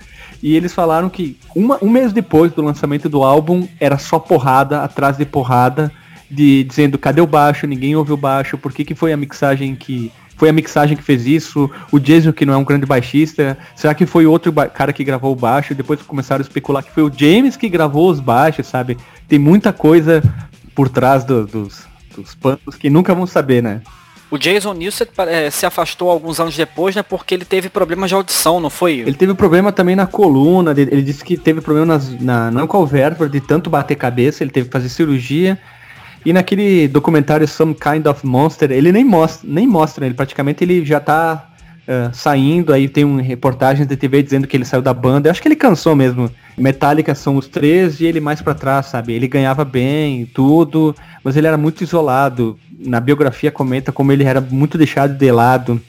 E 0.41 0.55
eles 0.55 0.73
falaram 0.73 1.09
que 1.09 1.37
uma, 1.55 1.77
um 1.81 1.89
mês 1.89 2.13
depois 2.13 2.51
do 2.51 2.61
lançamento 2.61 3.09
do 3.09 3.23
álbum, 3.23 3.67
era 3.79 3.97
só 3.97 4.19
porrada 4.19 4.83
atrás 4.83 5.17
de 5.17 5.25
porrada, 5.25 5.91
de 6.29 6.63
dizendo 6.63 6.97
cadê 6.97 7.21
o 7.21 7.27
baixo, 7.27 7.67
ninguém 7.67 7.95
ouviu 7.95 8.15
o 8.15 8.17
baixo, 8.17 8.57
por 8.57 8.71
que, 8.71 8.85
que 8.85 8.95
foi 8.95 9.13
a 9.13 9.17
mixagem 9.17 9.75
que. 9.75 10.11
Foi 10.35 10.47
a 10.47 10.53
mixagem 10.53 10.95
que 10.95 11.03
fez 11.03 11.25
isso, 11.25 11.69
o 11.91 11.99
Jason 11.99 12.31
que 12.31 12.45
não 12.45 12.53
é 12.53 12.57
um 12.57 12.63
grande 12.63 12.85
baixista, 12.85 13.57
será 13.75 13.93
que 13.93 14.05
foi 14.05 14.25
outro 14.25 14.53
cara 14.53 14.93
que 14.93 15.03
gravou 15.03 15.33
o 15.33 15.35
baixo? 15.35 15.75
Depois 15.75 16.01
começaram 16.01 16.41
a 16.41 16.47
especular 16.47 16.81
que 16.81 16.93
foi 16.93 17.03
o 17.03 17.11
James 17.13 17.57
que 17.57 17.67
gravou 17.67 18.09
os 18.09 18.21
baixos, 18.21 18.65
sabe? 18.65 18.97
Tem 19.27 19.37
muita 19.37 19.73
coisa 19.73 20.23
por 20.73 20.87
trás 20.87 21.25
do, 21.25 21.45
dos, 21.45 21.85
dos 22.15 22.35
panos 22.35 22.77
que 22.79 22.89
nunca 22.89 23.13
vão 23.13 23.27
saber, 23.27 23.61
né? 23.61 23.81
O 24.31 24.37
Jason 24.37 24.73
Newsted 24.73 25.11
é, 25.27 25.49
se 25.49 25.65
afastou 25.65 26.09
alguns 26.09 26.39
anos 26.39 26.55
depois, 26.55 26.95
né? 26.95 27.01
Porque 27.01 27.33
ele 27.33 27.45
teve 27.45 27.67
problemas 27.67 28.09
de 28.09 28.15
audição, 28.15 28.59
não 28.59 28.69
foi? 28.69 28.99
Ele 28.99 29.15
teve 29.15 29.33
problema 29.33 29.71
também 29.71 29.95
na 29.95 30.05
coluna. 30.05 30.71
Ele 30.71 31.01
disse 31.01 31.23
que 31.23 31.35
teve 31.35 31.61
problema 31.61 31.87
nas, 31.87 32.09
na, 32.21 32.51
na 32.51 32.65
vértebra 32.85 33.27
de 33.27 33.41
tanto 33.41 33.69
bater 33.69 33.95
cabeça. 33.95 34.43
Ele 34.43 34.51
teve 34.51 34.67
que 34.67 34.71
fazer 34.71 34.87
cirurgia. 34.87 35.57
E 36.25 36.33
naquele 36.33 36.87
documentário 36.87 37.47
Some 37.47 37.73
Kind 37.73 38.05
of 38.05 38.25
Monster, 38.25 38.71
ele 38.71 38.91
nem 38.91 39.03
mostra, 39.03 39.49
nem 39.49 39.65
mostra, 39.65 40.05
ele 40.05 40.15
praticamente 40.15 40.63
ele 40.63 40.85
já 40.85 40.99
tá 40.99 41.49
uh, 41.87 42.13
saindo, 42.13 42.73
aí 42.73 42.87
tem 42.87 43.05
um 43.05 43.21
reportagem 43.21 43.85
da 43.85 43.95
TV 43.95 44.21
dizendo 44.21 44.47
que 44.47 44.55
ele 44.55 44.65
saiu 44.65 44.81
da 44.81 44.93
banda. 44.93 45.27
Eu 45.27 45.31
acho 45.31 45.41
que 45.41 45.47
ele 45.47 45.55
cansou 45.55 45.95
mesmo. 45.95 46.29
Metallica 46.57 47.15
são 47.15 47.37
os 47.37 47.47
três 47.47 47.99
e 47.99 48.05
ele 48.05 48.19
mais 48.19 48.41
para 48.41 48.53
trás, 48.53 48.87
sabe? 48.87 49.13
Ele 49.13 49.27
ganhava 49.27 49.63
bem, 49.63 50.25
tudo, 50.25 50.95
mas 51.23 51.37
ele 51.37 51.47
era 51.47 51.57
muito 51.57 51.83
isolado. 51.83 52.59
Na 52.77 52.99
biografia 52.99 53.51
comenta 53.51 53.91
como 53.91 54.11
ele 54.11 54.23
era 54.23 54.39
muito 54.39 54.77
deixado 54.77 55.17
de 55.17 55.31
lado, 55.31 55.81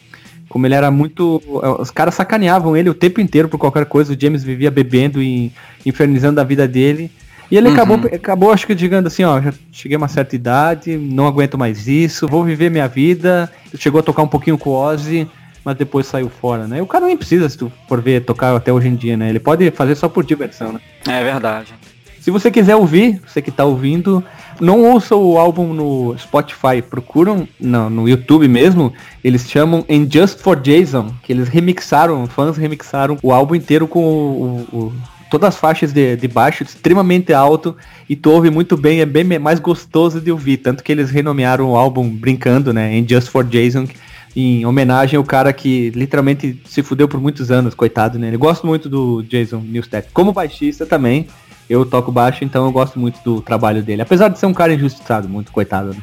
como 0.49 0.67
ele 0.67 0.75
era 0.75 0.91
muito. 0.91 1.43
Os 1.79 1.91
caras 1.91 2.15
sacaneavam 2.15 2.77
ele 2.77 2.91
o 2.91 2.95
tempo 2.95 3.21
inteiro 3.21 3.49
por 3.49 3.59
qualquer 3.59 3.87
coisa. 3.87 4.13
O 4.13 4.21
James 4.21 4.43
vivia 4.43 4.71
bebendo 4.71 5.23
e 5.23 5.53
infernizando 5.85 6.41
a 6.41 6.45
vida 6.45 6.67
dele. 6.67 7.11
E 7.50 7.57
ele 7.57 7.69
uhum. 7.69 7.75
acabou, 7.75 7.97
acabou, 8.14 8.52
acho 8.52 8.66
que, 8.66 8.75
digando 8.75 9.09
assim, 9.09 9.25
ó, 9.25 9.40
já 9.40 9.52
cheguei 9.73 9.97
a 9.97 9.99
uma 9.99 10.09
certa 10.09 10.37
idade, 10.37 10.97
não 10.97 11.26
aguento 11.26 11.59
mais 11.59 11.88
isso, 11.88 12.28
vou 12.28 12.45
viver 12.45 12.71
minha 12.71 12.87
vida. 12.87 13.50
Chegou 13.76 14.00
a 14.00 14.02
tocar 14.02 14.23
um 14.23 14.28
pouquinho 14.28 14.57
com 14.57 14.71
o 14.71 14.75
Ozzy, 14.75 15.28
mas 15.64 15.76
depois 15.76 16.07
saiu 16.07 16.28
fora, 16.28 16.69
né? 16.69 16.80
O 16.80 16.87
cara 16.87 17.07
nem 17.07 17.16
precisa, 17.16 17.49
se 17.49 17.59
tu 17.59 17.73
for 17.88 18.00
ver, 18.00 18.25
tocar 18.25 18.54
até 18.54 18.73
hoje 18.73 18.88
em 18.88 18.95
dia, 18.95 19.16
né? 19.16 19.28
Ele 19.28 19.40
pode 19.40 19.69
fazer 19.73 19.97
só 19.97 20.09
por 20.09 20.25
diversão, 20.25 20.73
né? 20.73 20.80
É 21.09 21.25
verdade. 21.25 21.75
Se 22.21 22.30
você 22.30 22.50
quiser 22.50 22.76
ouvir, 22.76 23.21
você 23.26 23.40
que 23.40 23.50
tá 23.50 23.64
ouvindo, 23.64 24.23
não 24.61 24.85
ouça 24.85 25.16
o 25.16 25.38
álbum 25.38 25.73
no 25.73 26.14
Spotify, 26.19 26.83
procuram 26.83 27.49
no, 27.59 27.88
no 27.88 28.09
YouTube 28.09 28.47
mesmo, 28.47 28.92
eles 29.25 29.49
chamam 29.49 29.85
In 29.88 30.07
Just 30.11 30.40
for 30.40 30.61
Jason, 30.61 31.14
que 31.23 31.33
eles 31.33 31.49
remixaram, 31.49 32.26
fãs 32.26 32.59
remixaram 32.59 33.19
o 33.23 33.33
álbum 33.33 33.54
inteiro 33.54 33.88
com 33.88 34.04
o, 34.04 34.66
o, 34.71 34.92
todas 35.31 35.51
as 35.51 35.57
faixas 35.57 35.93
de, 35.93 36.17
de 36.17 36.29
baixo 36.29 36.63
extremamente 36.63 37.33
alto 37.33 37.77
e 38.09 38.17
tu 38.17 38.31
ouve 38.31 38.51
muito 38.51 38.77
bem, 38.77 39.01
é 39.01 39.07
bem 39.07 39.25
mais 39.39 39.61
gostoso 39.61 40.21
de 40.21 40.33
ouvir, 40.33 40.59
tanto 40.59 40.83
que 40.83 40.91
eles 40.91 41.11
renomearam 41.11 41.71
o 41.71 41.77
álbum 41.77 42.09
brincando, 42.09 42.73
né, 42.73 42.97
In 42.97 43.07
Just 43.09 43.29
for 43.29 43.45
Jason, 43.45 43.87
em 44.35 44.65
homenagem 44.67 45.17
ao 45.17 45.25
cara 45.25 45.53
que 45.53 45.91
literalmente 45.91 46.61
se 46.65 46.83
fudeu 46.83 47.09
por 47.09 47.21
muitos 47.21 47.51
anos, 47.51 47.75
coitado, 47.75 48.19
né? 48.19 48.33
Eu 48.33 48.39
gosto 48.39 48.67
muito 48.67 48.89
do 48.89 49.23
Jason 49.23 49.59
Newsted. 49.59 50.07
Como 50.13 50.33
baixista 50.33 50.87
também, 50.87 51.27
eu 51.69 51.85
toco 51.85 52.13
baixo, 52.13 52.45
então 52.45 52.65
eu 52.65 52.73
gosto 52.73 52.99
muito 52.99 53.19
do 53.25 53.41
trabalho 53.41 53.83
dele. 53.83 54.03
Apesar 54.03 54.29
de 54.29 54.39
ser 54.39 54.47
um 54.47 54.55
cara 54.55 54.73
injustiçado, 54.73 55.29
muito 55.29 55.51
coitado, 55.51 55.95
né? 55.95 56.03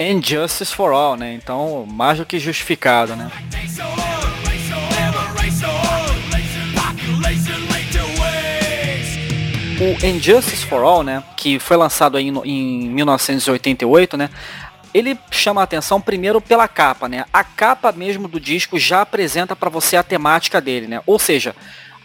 And 0.00 0.22
justice 0.22 0.74
for 0.74 0.92
all, 0.92 1.16
né? 1.16 1.34
Então, 1.34 1.86
mais 1.86 2.18
do 2.18 2.24
que 2.24 2.38
justificado, 2.38 3.14
né? 3.14 3.30
O 9.80 10.06
Injustice 10.06 10.66
for 10.66 10.82
All, 10.82 11.02
né, 11.02 11.24
que 11.38 11.58
foi 11.58 11.74
lançado 11.74 12.20
no, 12.20 12.44
em 12.44 12.86
1988, 12.90 14.14
né, 14.14 14.28
ele 14.92 15.18
chama 15.30 15.62
a 15.62 15.64
atenção 15.64 15.98
primeiro 15.98 16.38
pela 16.38 16.68
capa, 16.68 17.08
né? 17.08 17.24
A 17.32 17.42
capa 17.42 17.90
mesmo 17.90 18.28
do 18.28 18.38
disco 18.38 18.78
já 18.78 19.00
apresenta 19.00 19.56
para 19.56 19.70
você 19.70 19.96
a 19.96 20.02
temática 20.02 20.60
dele, 20.60 20.86
né? 20.86 21.00
Ou 21.06 21.18
seja, 21.18 21.56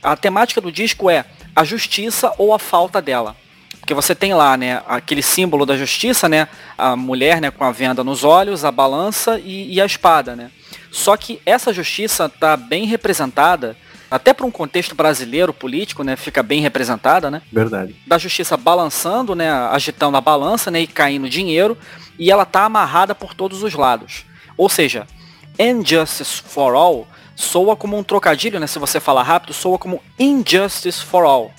a 0.02 0.16
temática 0.16 0.62
do 0.62 0.72
disco 0.72 1.10
é 1.10 1.26
a 1.54 1.66
justiça 1.66 2.32
ou 2.38 2.54
a 2.54 2.60
falta 2.60 3.02
dela. 3.02 3.36
Porque 3.78 3.94
você 3.94 4.16
tem 4.16 4.34
lá, 4.34 4.56
né, 4.56 4.82
aquele 4.88 5.22
símbolo 5.22 5.66
da 5.66 5.76
justiça, 5.76 6.30
né, 6.30 6.48
a 6.78 6.96
mulher, 6.96 7.42
né, 7.42 7.52
com 7.52 7.66
a 7.66 7.72
venda 7.72 8.06
nos 8.06 8.24
olhos, 8.24 8.64
a 8.64 8.72
balança 8.72 9.38
e, 9.44 9.74
e 9.74 9.82
a 9.82 9.86
espada, 9.86 10.34
né. 10.34 10.50
Só 10.92 11.18
que 11.18 11.42
essa 11.46 11.74
justiça 11.74 12.28
está 12.28 12.56
bem 12.56 12.86
representada 12.86 13.76
até 14.10 14.34
para 14.34 14.46
um 14.46 14.52
contexto 14.52 14.96
brasileiro 14.96 15.54
político, 15.54 16.04
né, 16.04 16.16
fica 16.16 16.44
bem 16.44 16.62
representada, 16.62 17.30
né? 17.32 17.42
Verdade. 17.52 17.96
Da 18.06 18.18
justiça 18.18 18.56
balançando, 18.56 19.36
né, 19.36 19.50
agitando 19.50 20.18
a 20.18 20.22
balança, 20.22 20.70
né, 20.70 20.82
e 20.82 20.88
caindo 20.88 21.30
dinheiro, 21.30 21.78
e 22.18 22.32
ela 22.32 22.46
tá 22.46 22.66
amarrada 22.66 23.14
por 23.14 23.34
todos 23.34 23.64
os 23.64 23.74
lados. 23.74 24.26
Ou 24.58 24.70
seja, 24.70 25.06
Injustice 25.60 26.42
for 26.42 26.76
All 26.76 27.08
soa 27.36 27.76
como 27.76 27.98
um 27.98 28.04
trocadilho, 28.04 28.60
né? 28.60 28.68
Se 28.68 28.80
você 28.80 29.00
falar 29.00 29.24
rápido, 29.24 29.54
soa 29.54 29.78
como 29.78 30.02
Injustice 30.18 31.04
for 31.04 31.26
All. 31.26 31.52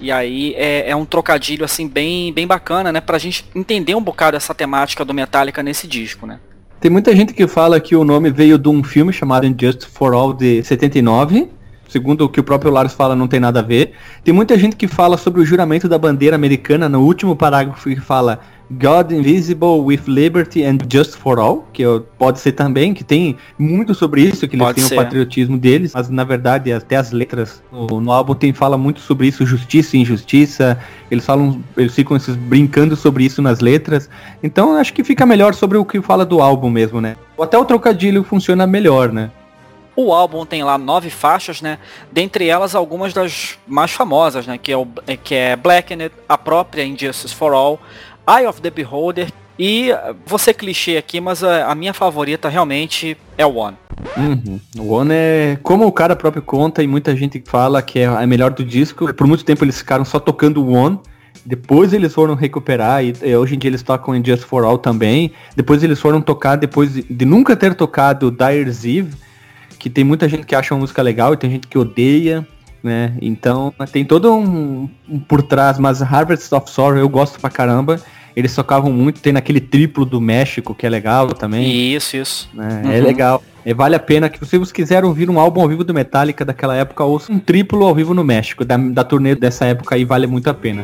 E 0.00 0.10
aí 0.10 0.54
é, 0.56 0.90
é, 0.90 0.96
um 0.96 1.04
trocadilho 1.04 1.64
assim 1.64 1.86
bem, 1.86 2.32
bem 2.32 2.46
bacana, 2.46 2.90
né? 2.90 3.00
Pra 3.00 3.18
gente 3.18 3.44
entender 3.54 3.94
um 3.94 4.02
bocado 4.02 4.36
essa 4.36 4.54
temática 4.54 5.04
do 5.04 5.14
Metallica 5.14 5.62
nesse 5.62 5.86
disco, 5.86 6.26
né? 6.26 6.40
Tem 6.80 6.90
muita 6.90 7.14
gente 7.14 7.32
que 7.32 7.46
fala 7.46 7.80
que 7.80 7.94
o 7.96 8.04
nome 8.04 8.30
veio 8.30 8.58
de 8.58 8.68
um 8.68 8.82
filme 8.82 9.12
chamado 9.12 9.46
Injustice 9.46 9.90
for 9.90 10.14
All 10.14 10.32
de 10.32 10.62
79 10.62 11.50
segundo 11.94 12.24
o 12.24 12.28
que 12.28 12.40
o 12.40 12.42
próprio 12.42 12.72
Lars 12.72 12.92
fala, 12.92 13.14
não 13.14 13.28
tem 13.28 13.38
nada 13.38 13.60
a 13.60 13.62
ver. 13.62 13.92
Tem 14.24 14.34
muita 14.34 14.58
gente 14.58 14.74
que 14.74 14.88
fala 14.88 15.16
sobre 15.16 15.40
o 15.40 15.44
juramento 15.44 15.88
da 15.88 15.96
bandeira 15.96 16.34
americana 16.34 16.88
no 16.88 17.00
último 17.00 17.36
parágrafo 17.36 17.88
que 17.88 18.00
fala 18.00 18.40
God 18.68 19.12
Invisible 19.12 19.80
with 19.80 20.00
Liberty 20.08 20.64
and 20.64 20.78
Just 20.90 21.16
for 21.16 21.38
All, 21.38 21.68
que 21.72 21.84
pode 22.18 22.40
ser 22.40 22.52
também, 22.52 22.92
que 22.92 23.04
tem 23.04 23.36
muito 23.56 23.94
sobre 23.94 24.22
isso, 24.22 24.48
que 24.48 24.56
eles 24.56 24.66
pode 24.66 24.76
têm 24.76 24.88
ser. 24.88 24.94
o 24.94 24.96
patriotismo 24.96 25.56
deles, 25.56 25.92
mas 25.94 26.08
na 26.08 26.24
verdade 26.24 26.72
até 26.72 26.96
as 26.96 27.12
letras 27.12 27.62
no, 27.70 28.00
no, 28.00 28.10
álbum 28.10 28.34
tem 28.34 28.52
fala 28.52 28.76
muito 28.76 29.00
sobre 29.00 29.28
isso, 29.28 29.46
justiça 29.46 29.96
e 29.96 30.00
injustiça, 30.00 30.78
eles 31.10 31.24
falam, 31.24 31.60
eles 31.76 31.94
ficam 31.94 32.16
esses, 32.16 32.34
brincando 32.34 32.96
sobre 32.96 33.24
isso 33.24 33.40
nas 33.40 33.60
letras, 33.60 34.08
então 34.42 34.76
acho 34.76 34.92
que 34.94 35.04
fica 35.04 35.24
melhor 35.24 35.54
sobre 35.54 35.78
o 35.78 35.84
que 35.84 36.00
fala 36.00 36.24
do 36.24 36.40
álbum 36.40 36.70
mesmo, 36.70 37.00
né? 37.00 37.16
Até 37.38 37.58
o 37.58 37.64
trocadilho 37.64 38.24
funciona 38.24 38.66
melhor, 38.66 39.12
né? 39.12 39.30
O 39.96 40.12
álbum 40.12 40.44
tem 40.44 40.64
lá 40.64 40.76
nove 40.76 41.08
faixas, 41.10 41.62
né? 41.62 41.78
Dentre 42.10 42.48
elas 42.48 42.74
algumas 42.74 43.12
das 43.12 43.58
mais 43.66 43.92
famosas, 43.92 44.46
né? 44.46 44.58
Que 44.58 44.72
é, 44.72 44.76
o, 44.76 44.86
que 45.22 45.34
é 45.34 45.56
Blackened, 45.56 46.10
a 46.28 46.36
própria 46.36 46.84
Injustice 46.84 47.34
for 47.34 47.52
All, 47.52 47.80
Eye 48.28 48.46
of 48.46 48.60
the 48.60 48.70
Beholder 48.70 49.28
e 49.58 49.90
você 50.26 50.52
clichê 50.52 50.96
aqui, 50.96 51.20
mas 51.20 51.44
a, 51.44 51.70
a, 51.70 51.74
minha 51.74 51.94
favorita 51.94 52.48
realmente 52.48 53.16
é 53.38 53.46
o 53.46 53.54
One. 53.54 53.76
Uhum. 54.16 54.60
One 54.78 55.10
é 55.12 55.58
como 55.62 55.86
o 55.86 55.92
cara 55.92 56.16
próprio 56.16 56.42
conta 56.42 56.82
e 56.82 56.86
muita 56.86 57.14
gente 57.16 57.42
fala 57.46 57.80
que 57.80 58.00
é 58.00 58.06
a 58.06 58.26
melhor 58.26 58.50
do 58.50 58.64
disco. 58.64 59.12
Por 59.14 59.26
muito 59.26 59.44
tempo 59.44 59.64
eles 59.64 59.78
ficaram 59.78 60.04
só 60.04 60.18
tocando 60.18 60.62
o 60.62 60.72
One. 60.72 60.98
Depois 61.46 61.92
eles 61.92 62.12
foram 62.12 62.34
recuperar 62.34 63.04
e, 63.04 63.14
e 63.22 63.36
hoje 63.36 63.54
em 63.54 63.58
dia 63.58 63.70
eles 63.70 63.82
tocam 63.82 64.20
Just 64.24 64.42
for 64.42 64.64
All 64.64 64.78
também. 64.78 65.32
Depois 65.54 65.84
eles 65.84 66.00
foram 66.00 66.20
tocar 66.20 66.56
depois 66.56 66.92
de, 66.92 67.02
de 67.02 67.24
nunca 67.24 67.54
ter 67.54 67.74
tocado 67.74 68.32
Dyer's 68.32 68.84
Eve 68.84 69.14
que 69.84 69.90
tem 69.90 70.02
muita 70.02 70.26
gente 70.26 70.46
que 70.46 70.54
acha 70.54 70.72
uma 70.72 70.80
música 70.80 71.02
legal 71.02 71.34
e 71.34 71.36
tem 71.36 71.50
gente 71.50 71.66
que 71.66 71.76
odeia, 71.76 72.48
né? 72.82 73.12
Então 73.20 73.70
tem 73.92 74.02
todo 74.02 74.32
um, 74.32 74.88
um 75.06 75.18
por 75.18 75.42
trás, 75.42 75.78
mas 75.78 76.00
Harvest 76.00 76.50
of 76.54 76.70
Sorrow 76.70 76.96
eu 76.96 77.06
gosto 77.06 77.38
pra 77.38 77.50
caramba. 77.50 78.00
Eles 78.34 78.54
tocavam 78.54 78.90
muito, 78.90 79.20
tem 79.20 79.34
naquele 79.34 79.60
triplo 79.60 80.06
do 80.06 80.22
México, 80.22 80.74
que 80.74 80.86
é 80.86 80.88
legal 80.88 81.28
também. 81.34 81.70
Isso, 81.94 82.16
isso. 82.16 82.48
É, 82.56 82.86
uhum. 82.86 82.92
é 82.92 83.00
legal. 83.02 83.42
É, 83.62 83.74
vale 83.74 83.94
a 83.94 84.00
pena 84.00 84.30
que 84.30 84.38
se 84.38 84.56
vocês 84.56 84.72
quiserem 84.72 85.06
ouvir 85.06 85.28
um 85.28 85.38
álbum 85.38 85.60
ao 85.60 85.68
vivo 85.68 85.84
do 85.84 85.92
Metallica 85.92 86.46
daquela 86.46 86.74
época, 86.74 87.04
ouça 87.04 87.30
um 87.30 87.38
triplo 87.38 87.84
ao 87.84 87.94
vivo 87.94 88.14
no 88.14 88.24
México, 88.24 88.64
da, 88.64 88.78
da 88.78 89.04
turnê 89.04 89.34
dessa 89.34 89.66
época 89.66 89.96
aí, 89.96 90.06
vale 90.06 90.26
muito 90.26 90.48
a 90.48 90.54
pena. 90.54 90.82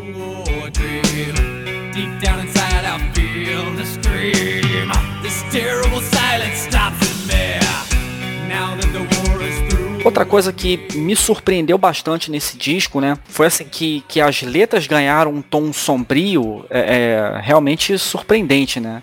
Outra 10.04 10.24
coisa 10.24 10.52
que 10.52 10.78
me 10.94 11.14
surpreendeu 11.14 11.76
bastante 11.76 12.30
nesse 12.30 12.56
disco, 12.56 13.00
né, 13.00 13.18
foi 13.24 13.46
assim 13.46 13.64
que, 13.64 14.02
que 14.08 14.20
as 14.20 14.42
letras 14.42 14.86
ganharam 14.86 15.32
um 15.32 15.42
tom 15.42 15.72
sombrio, 15.72 16.64
é, 16.70 16.78
é 16.78 17.40
realmente 17.42 17.96
surpreendente, 17.98 18.80
né. 18.80 19.02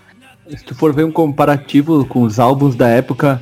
Se 0.50 0.64
tu 0.64 0.74
for 0.74 0.94
ver 0.94 1.04
um 1.04 1.12
comparativo 1.12 2.06
com 2.06 2.22
os 2.22 2.40
álbuns 2.40 2.76
da 2.76 2.88
época, 2.88 3.42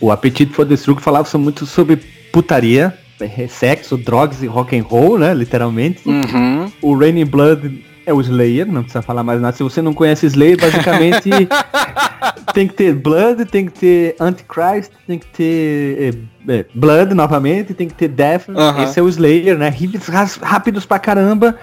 o 0.00 0.10
Appetite 0.10 0.52
for 0.52 0.64
Destruction 0.64 1.02
falava 1.02 1.38
muito 1.38 1.66
sobre 1.66 1.96
putaria, 2.32 2.96
é, 3.20 3.48
sexo, 3.48 3.96
drogas 3.96 4.42
e 4.42 4.46
rock 4.46 4.78
and 4.78 4.82
roll, 4.82 5.18
né, 5.18 5.32
literalmente. 5.32 6.06
Uhum. 6.06 6.70
O 6.82 6.96
Raining 6.96 7.24
Blood 7.24 7.84
é 8.06 8.12
o 8.12 8.20
Slayer, 8.20 8.66
não 8.66 8.82
precisa 8.82 9.02
falar 9.02 9.22
mais 9.22 9.40
nada. 9.40 9.56
Se 9.56 9.62
você 9.62 9.80
não 9.80 9.94
conhece 9.94 10.26
Slayer, 10.26 10.60
basicamente 10.60 11.30
tem 12.54 12.68
que 12.68 12.74
ter 12.74 12.94
Blood, 12.94 13.44
tem 13.46 13.66
que 13.66 13.72
ter 13.72 14.16
Antichrist, 14.20 14.90
tem 15.06 15.18
que 15.18 15.26
ter 15.26 16.24
é, 16.48 16.58
é, 16.58 16.66
Blood 16.74 17.14
novamente, 17.14 17.74
tem 17.74 17.88
que 17.88 17.94
ter 17.94 18.08
Death. 18.08 18.48
Uhum. 18.48 18.82
Esse 18.82 19.00
é 19.00 19.02
o 19.02 19.08
Slayer, 19.08 19.58
né? 19.58 19.68
Riffs 19.68 20.36
rápidos 20.40 20.86
pra 20.86 20.98
caramba. 20.98 21.58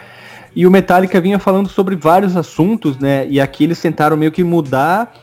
E 0.55 0.67
o 0.67 0.71
Metallica 0.71 1.21
vinha 1.21 1.39
falando 1.39 1.69
sobre 1.69 1.95
vários 1.95 2.35
assuntos, 2.35 2.97
né? 2.97 3.25
E 3.29 3.39
aqui 3.39 3.63
eles 3.63 3.81
tentaram 3.81 4.17
meio 4.17 4.31
que 4.31 4.43
mudar 4.43 5.13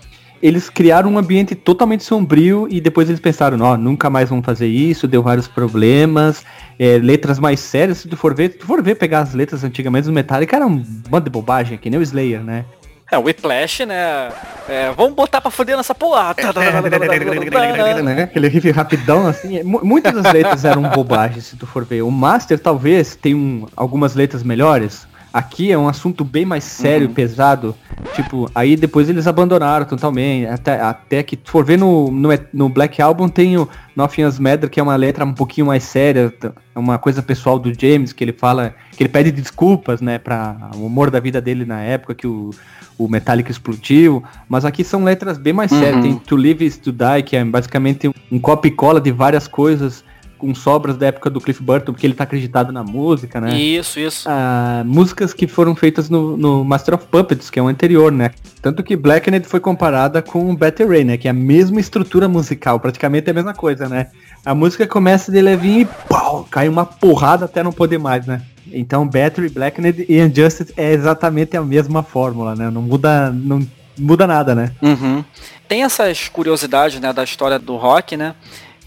eles 0.43 0.71
criaram 0.71 1.11
um 1.13 1.19
ambiente 1.19 1.55
totalmente 1.55 2.05
sombrio 2.05 2.67
e 2.71 2.81
depois 2.81 3.09
eles 3.09 3.21
pensaram, 3.21 3.59
ó, 3.61 3.77
nunca 3.77 4.09
mais 4.09 4.31
vão 4.31 4.43
fazer 4.43 4.67
isso, 4.67 5.09
deu 5.09 5.23
vários 5.23 5.49
problemas, 5.49 6.45
é, 6.79 6.99
letras 6.99 7.39
mais 7.39 7.61
sérias, 7.61 7.99
se 7.99 8.09
tu 8.09 8.17
for 8.17 8.35
ver, 8.35 8.53
se 8.53 8.59
tu 8.59 8.67
for 8.67 8.83
ver 8.83 8.95
pegar 8.95 9.21
as 9.21 9.35
letras 9.35 9.65
antigamente 9.65 10.07
do 10.07 10.13
Metallica, 10.13 10.57
era 10.57 10.67
um 10.67 10.79
bando 11.09 11.25
de 11.25 11.31
bobagem, 11.31 11.79
que 11.79 11.91
nem 11.91 11.99
o 11.99 12.03
Slayer, 12.03 12.43
né? 12.43 12.65
É, 13.11 13.17
o 13.17 13.23
Whiplash, 13.23 13.87
né? 13.87 14.31
É, 14.69 14.93
vamos 14.95 15.15
botar 15.15 15.41
pra 15.41 15.51
foder 15.51 15.79
nessa 15.79 15.95
porra. 15.95 16.35
Aquele 18.23 18.49
riff 18.49 18.71
rapidão, 18.71 19.27
assim. 19.27 19.63
Muitas 19.63 20.13
das 20.13 20.31
letras 20.31 20.63
eram 20.67 20.83
bobagens, 20.83 21.47
se 21.47 21.57
tu 21.57 21.67
for 21.67 21.87
ver. 21.87 22.03
O 22.03 22.11
Master 22.11 22.59
talvez 22.59 23.17
tem 23.17 23.35
um, 23.35 23.67
algumas 23.75 24.15
letras 24.15 24.43
melhores, 24.43 25.08
Aqui 25.33 25.71
é 25.71 25.77
um 25.79 25.89
assunto 25.89 26.25
bem 26.25 26.45
mais 26.45 26.65
sério, 26.65 27.09
uhum. 27.09 27.15
pesado. 27.15 27.75
Tipo, 28.15 28.51
aí 28.55 28.77
depois 28.77 29.09
eles 29.09 29.27
abandonaram 29.27 29.85
totalmente. 29.85 30.47
Até, 30.47 30.81
até 30.81 31.23
que 31.23 31.39
for 31.45 31.65
ver 31.65 31.79
no, 31.79 32.11
no, 32.11 32.29
no 32.53 32.69
Black 32.69 33.01
Album 33.03 33.29
tem 33.29 33.57
o 33.59 33.69
Nothing 33.95 34.23
Else 34.23 34.41
Matter, 34.41 34.71
que 34.71 34.81
é 34.81 34.83
uma 34.83 34.97
letra 34.97 35.25
um 35.25 35.35
pouquinho 35.35 35.67
mais 35.67 35.83
séria. 35.83 36.33
É 36.75 36.79
uma 36.79 36.99
coisa 36.99 37.23
pessoal 37.23 37.59
do 37.59 37.73
James, 37.79 38.13
que 38.13 38.25
ele 38.25 38.33
fala, 38.33 38.75
que 38.93 39.03
ele 39.03 39.11
pede 39.11 39.31
desculpas, 39.31 40.01
né, 40.01 40.19
para 40.19 40.71
o 40.77 40.87
humor 40.87 41.11
da 41.11 41.21
vida 41.21 41.41
dele 41.41 41.65
na 41.65 41.81
época 41.81 42.15
que 42.15 42.27
o, 42.27 42.51
o 42.97 43.07
Metallica 43.07 43.51
explodiu. 43.51 44.23
Mas 44.49 44.65
aqui 44.65 44.83
são 44.83 45.05
letras 45.05 45.37
bem 45.37 45.53
mais 45.53 45.71
uhum. 45.71 45.81
sérias. 45.81 46.03
Tem 46.03 46.15
To 46.17 46.37
Live 46.37 46.65
is 46.65 46.79
To 46.79 46.91
Die, 46.91 47.23
que 47.25 47.37
é 47.37 47.45
basicamente 47.45 48.11
um 48.33 48.39
copy 48.39 48.69
e 48.69 48.71
cola 48.71 49.01
de 49.01 49.13
várias 49.13 49.47
coisas 49.47 50.03
com 50.39 50.55
sobras 50.55 50.97
da 50.97 51.07
época 51.09 51.29
do 51.29 51.41
Cliff 51.41 51.63
Burton, 51.63 51.93
porque 51.93 52.07
ele 52.07 52.15
tá 52.15 52.25
acreditado 52.25 52.73
na 52.73 52.85
música, 52.85 53.41
né? 53.41 53.59
Isso, 53.59 53.99
isso. 53.99 54.29
Ah, 54.29 54.83
músicas 54.87 55.35
que 55.35 55.47
foram 55.47 55.75
feitas 55.75 56.09
no, 56.09 56.37
no, 56.37 56.65
Master 56.65 56.95
of 56.95 57.07
Puppets, 57.07 57.51
que 57.51 57.59
é 57.59 57.63
o 57.63 57.67
anterior, 57.67 58.13
né? 58.13 58.31
Tanto 58.63 58.83
que 58.83 58.97
Blackened 58.97 59.47
foi 59.47 59.61
comparada 59.61 60.23
com 60.23 60.55
Better 60.55 60.89
Ray, 60.89 61.05
né? 61.05 61.17
Que 61.17 61.29
é 61.29 61.31
a 61.31 61.35
mesma 61.35 61.81
estrutura 61.81 62.29
musical, 62.29 62.79
praticamente 62.79 63.29
é 63.29 63.31
a 63.33 63.35
mesma 63.35 63.53
coisa, 63.53 63.89
né? 63.89 64.07
A 64.45 64.55
música 64.55 64.87
começa 64.87 65.33
de 65.33 65.43
levinho 65.43 65.83
e 65.83 65.89
pau, 66.09 66.47
cai 66.51 66.69
uma 66.69 66.87
porrada 66.87 67.45
até 67.45 67.63
não 67.63 67.73
poder 67.73 67.99
mais, 67.99 68.27
né? 68.27 68.43
Então 68.73 69.07
Battery, 69.07 69.49
Blackened 69.49 70.07
e 70.09 70.21
Injustice 70.21 70.73
é 70.77 70.93
exatamente 70.93 71.57
a 71.57 71.63
mesma 71.63 72.03
fórmula, 72.03 72.55
né? 72.55 72.71
Não 72.71 72.83
muda, 72.83 73.31
não 73.31 73.67
muda 73.99 74.27
nada, 74.27 74.55
né? 74.55 74.73
Uhum. 74.81 75.25
Tem 75.67 75.83
essas 75.83 76.29
curiosidades, 76.29 76.99
né, 77.01 77.13
da 77.13 77.23
história 77.25 77.59
do 77.59 77.77
rock, 77.77 78.17
né? 78.17 78.35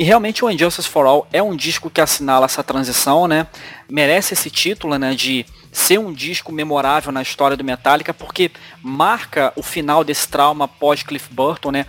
E 0.02 0.04
realmente 0.04 0.44
o 0.44 0.50
Injustice 0.50 0.90
for 0.90 1.06
All 1.06 1.28
é 1.32 1.44
um 1.44 1.56
disco 1.56 1.88
que 1.88 2.02
assinala 2.02 2.46
essa 2.46 2.64
transição, 2.64 3.28
né? 3.28 3.46
Merece 3.88 4.34
esse 4.34 4.50
título, 4.50 4.98
né, 4.98 5.14
de 5.14 5.46
ser 5.72 6.00
um 6.00 6.12
disco 6.12 6.52
memorável 6.52 7.12
na 7.12 7.22
história 7.22 7.56
do 7.56 7.64
Metallica, 7.64 8.12
porque 8.12 8.50
marca 8.82 9.54
o 9.56 9.62
final 9.62 10.04
desse 10.04 10.28
trauma 10.28 10.68
pós 10.68 11.04
Cliff 11.04 11.32
Burton, 11.32 11.70
né? 11.70 11.86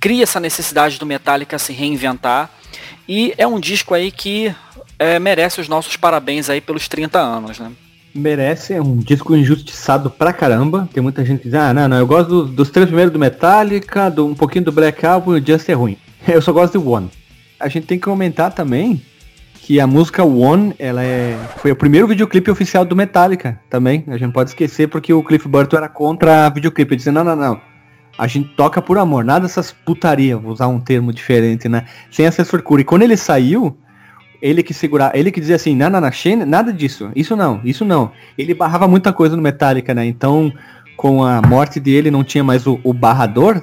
Cria 0.00 0.24
essa 0.24 0.40
necessidade 0.40 0.98
do 0.98 1.06
Metallica 1.06 1.56
se 1.56 1.72
reinventar. 1.72 2.50
E 3.08 3.32
é 3.38 3.46
um 3.46 3.60
disco 3.60 3.94
aí 3.94 4.10
que 4.10 4.52
é, 4.98 5.20
merece 5.20 5.60
os 5.60 5.68
nossos 5.68 5.96
parabéns 5.96 6.50
aí 6.50 6.60
pelos 6.60 6.88
30 6.88 7.20
anos, 7.20 7.60
né? 7.60 7.70
Merece, 8.12 8.72
é 8.74 8.82
um 8.82 8.96
disco 8.96 9.36
injustiçado 9.36 10.10
pra 10.10 10.32
caramba. 10.32 10.88
Tem 10.92 11.00
muita 11.00 11.24
gente 11.24 11.42
que 11.42 11.50
diz, 11.50 11.54
ah, 11.54 11.72
não, 11.72 11.86
não, 11.86 11.98
eu 11.98 12.06
gosto 12.08 12.28
do, 12.30 12.44
dos 12.46 12.70
três 12.70 12.88
primeiros 12.88 13.12
do 13.12 13.18
Metallica, 13.20 14.10
do, 14.10 14.26
um 14.26 14.34
pouquinho 14.34 14.64
do 14.64 14.72
Black 14.72 15.06
Album 15.06 15.36
e 15.36 15.40
o 15.40 15.46
Just 15.46 15.68
é 15.68 15.72
ruim. 15.72 15.96
Eu 16.26 16.42
só 16.42 16.52
gosto 16.52 16.80
do 16.80 16.90
One 16.90 17.08
a 17.64 17.68
gente 17.68 17.86
tem 17.86 17.98
que 17.98 18.04
comentar 18.04 18.52
também 18.52 19.00
que 19.54 19.80
a 19.80 19.86
música 19.86 20.22
One, 20.22 20.74
ela 20.78 21.02
é, 21.02 21.34
foi 21.56 21.72
o 21.72 21.76
primeiro 21.76 22.06
videoclipe 22.06 22.50
oficial 22.50 22.84
do 22.84 22.94
Metallica 22.94 23.58
também. 23.70 24.04
A 24.08 24.18
gente 24.18 24.34
pode 24.34 24.50
esquecer 24.50 24.86
porque 24.86 25.14
o 25.14 25.22
Cliff 25.22 25.48
Burton 25.48 25.78
era 25.78 25.88
contra 25.88 26.50
videoclipe. 26.50 26.94
Disse, 26.94 27.10
não, 27.10 27.24
não, 27.24 27.34
não. 27.34 27.58
A 28.18 28.26
gente 28.26 28.50
toca 28.50 28.82
por 28.82 28.98
amor, 28.98 29.24
nada 29.24 29.46
dessas 29.46 29.72
putaria, 29.72 30.36
vou 30.36 30.52
usar 30.52 30.68
um 30.68 30.78
termo 30.78 31.10
diferente, 31.10 31.66
né? 31.66 31.86
Sem 32.10 32.26
essa 32.26 32.44
frescura. 32.44 32.82
E 32.82 32.84
quando 32.84 33.00
ele 33.00 33.16
saiu, 33.16 33.74
ele 34.42 34.62
que 34.62 34.74
segurar, 34.74 35.16
ele 35.16 35.32
que 35.32 35.40
dizia 35.40 35.56
assim, 35.56 35.74
não, 35.74 35.88
não, 35.88 36.02
não, 36.02 36.10
nada 36.46 36.70
disso, 36.70 37.10
isso 37.16 37.34
não, 37.34 37.62
isso 37.64 37.82
não. 37.82 38.12
Ele 38.36 38.52
barrava 38.52 38.86
muita 38.86 39.10
coisa 39.10 39.34
no 39.34 39.42
Metallica, 39.42 39.94
né? 39.94 40.04
Então, 40.04 40.52
com 40.98 41.24
a 41.24 41.40
morte 41.40 41.80
dele, 41.80 42.10
não 42.10 42.22
tinha 42.22 42.44
mais 42.44 42.66
o, 42.66 42.78
o 42.84 42.92
barrador 42.92 43.62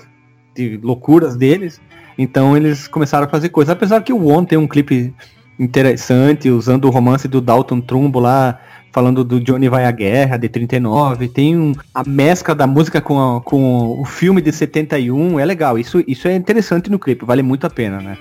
de 0.56 0.80
loucuras 0.82 1.36
deles. 1.36 1.80
Então 2.18 2.56
eles 2.56 2.88
começaram 2.88 3.26
a 3.26 3.30
fazer 3.30 3.50
coisas. 3.50 3.72
Apesar 3.72 4.02
que 4.02 4.14
o 4.14 4.26
One 4.26 4.46
tem 4.46 4.58
um 4.58 4.68
clipe 4.68 5.14
interessante, 5.60 6.50
usando 6.50 6.86
o 6.86 6.90
romance 6.90 7.28
do 7.28 7.40
Dalton 7.40 7.82
Trumbo 7.82 8.20
lá, 8.20 8.60
falando 8.92 9.24
do 9.24 9.40
Johnny 9.40 9.70
Vai 9.70 9.86
à 9.86 9.92
Guerra, 9.92 10.38
de 10.38 10.50
39. 10.50 11.28
Tem 11.30 11.58
um, 11.58 11.74
a 11.94 12.04
mescla 12.04 12.54
da 12.54 12.68
música 12.68 13.00
com, 13.00 13.38
a, 13.38 13.42
com 13.42 14.00
o 14.02 14.06
filme 14.06 14.42
de 14.42 14.52
71. 14.52 15.40
É 15.40 15.46
legal. 15.46 15.78
Isso, 15.78 16.04
isso 16.08 16.28
é 16.28 16.36
interessante 16.36 16.90
no 16.90 17.00
clipe, 17.00 17.26
vale 17.26 17.42
muito 17.42 17.66
a 17.66 17.70
pena, 17.70 18.00
né? 18.00 18.18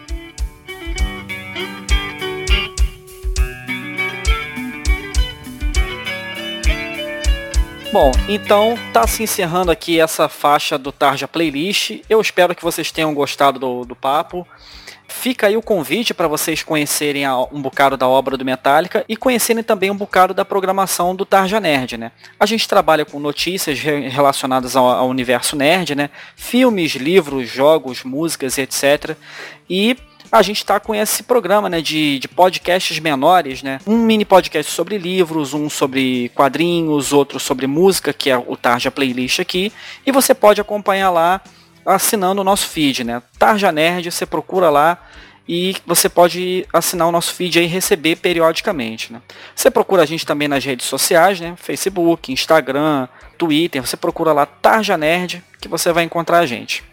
Bom, 7.92 8.12
então 8.28 8.78
tá 8.92 9.04
se 9.04 9.24
encerrando 9.24 9.72
aqui 9.72 9.98
essa 9.98 10.28
faixa 10.28 10.78
do 10.78 10.92
Tarja 10.92 11.26
Playlist. 11.26 12.02
Eu 12.08 12.20
espero 12.20 12.54
que 12.54 12.62
vocês 12.62 12.92
tenham 12.92 13.12
gostado 13.12 13.58
do, 13.58 13.84
do 13.84 13.96
papo. 13.96 14.46
Fica 15.08 15.48
aí 15.48 15.56
o 15.56 15.62
convite 15.62 16.14
para 16.14 16.28
vocês 16.28 16.62
conhecerem 16.62 17.24
a, 17.24 17.36
um 17.36 17.60
bocado 17.60 17.96
da 17.96 18.06
obra 18.06 18.36
do 18.36 18.44
Metallica 18.44 19.04
e 19.08 19.16
conhecerem 19.16 19.64
também 19.64 19.90
um 19.90 19.96
bocado 19.96 20.32
da 20.32 20.44
programação 20.44 21.16
do 21.16 21.26
Tarja 21.26 21.58
Nerd, 21.58 21.96
né? 21.96 22.12
A 22.38 22.46
gente 22.46 22.68
trabalha 22.68 23.04
com 23.04 23.18
notícias 23.18 23.80
re 23.80 24.08
relacionadas 24.08 24.76
ao, 24.76 24.88
ao, 24.88 25.08
universo 25.08 25.56
nerd, 25.56 25.96
né? 25.96 26.10
Filmes, 26.36 26.92
livros, 26.92 27.48
jogos, 27.48 28.04
músicas, 28.04 28.56
etc. 28.56 29.16
E 29.68 29.96
a 30.30 30.42
gente 30.42 30.58
está 30.58 30.78
com 30.78 30.94
esse 30.94 31.22
programa 31.22 31.68
né, 31.68 31.80
de, 31.80 32.18
de 32.18 32.28
podcasts 32.28 32.98
menores, 32.98 33.62
né? 33.62 33.80
Um 33.86 33.98
mini 33.98 34.24
podcast 34.24 34.70
sobre 34.70 34.96
livros, 34.96 35.54
um 35.54 35.68
sobre 35.68 36.30
quadrinhos, 36.34 37.12
outro 37.12 37.40
sobre 37.40 37.66
música, 37.66 38.12
que 38.12 38.30
é 38.30 38.38
o 38.38 38.56
Tarja 38.56 38.90
Playlist 38.90 39.40
aqui. 39.40 39.72
E 40.06 40.12
você 40.12 40.32
pode 40.34 40.60
acompanhar 40.60 41.10
lá 41.10 41.40
assinando 41.84 42.42
o 42.42 42.44
nosso 42.44 42.68
feed, 42.68 43.02
né? 43.02 43.22
Tarja 43.38 43.72
Nerd, 43.72 44.10
você 44.10 44.24
procura 44.24 44.70
lá 44.70 45.02
e 45.48 45.74
você 45.84 46.08
pode 46.08 46.64
assinar 46.72 47.08
o 47.08 47.12
nosso 47.12 47.34
feed 47.34 47.58
e 47.58 47.66
receber 47.66 48.16
periodicamente. 48.16 49.12
Né? 49.12 49.20
Você 49.56 49.68
procura 49.68 50.02
a 50.02 50.06
gente 50.06 50.24
também 50.24 50.46
nas 50.46 50.64
redes 50.64 50.86
sociais, 50.86 51.40
né? 51.40 51.54
Facebook, 51.56 52.32
Instagram, 52.32 53.08
Twitter, 53.36 53.84
você 53.84 53.96
procura 53.96 54.32
lá 54.32 54.46
Tarja 54.46 54.96
Nerd 54.96 55.42
que 55.60 55.66
você 55.66 55.92
vai 55.92 56.04
encontrar 56.04 56.38
a 56.38 56.46
gente. 56.46 56.84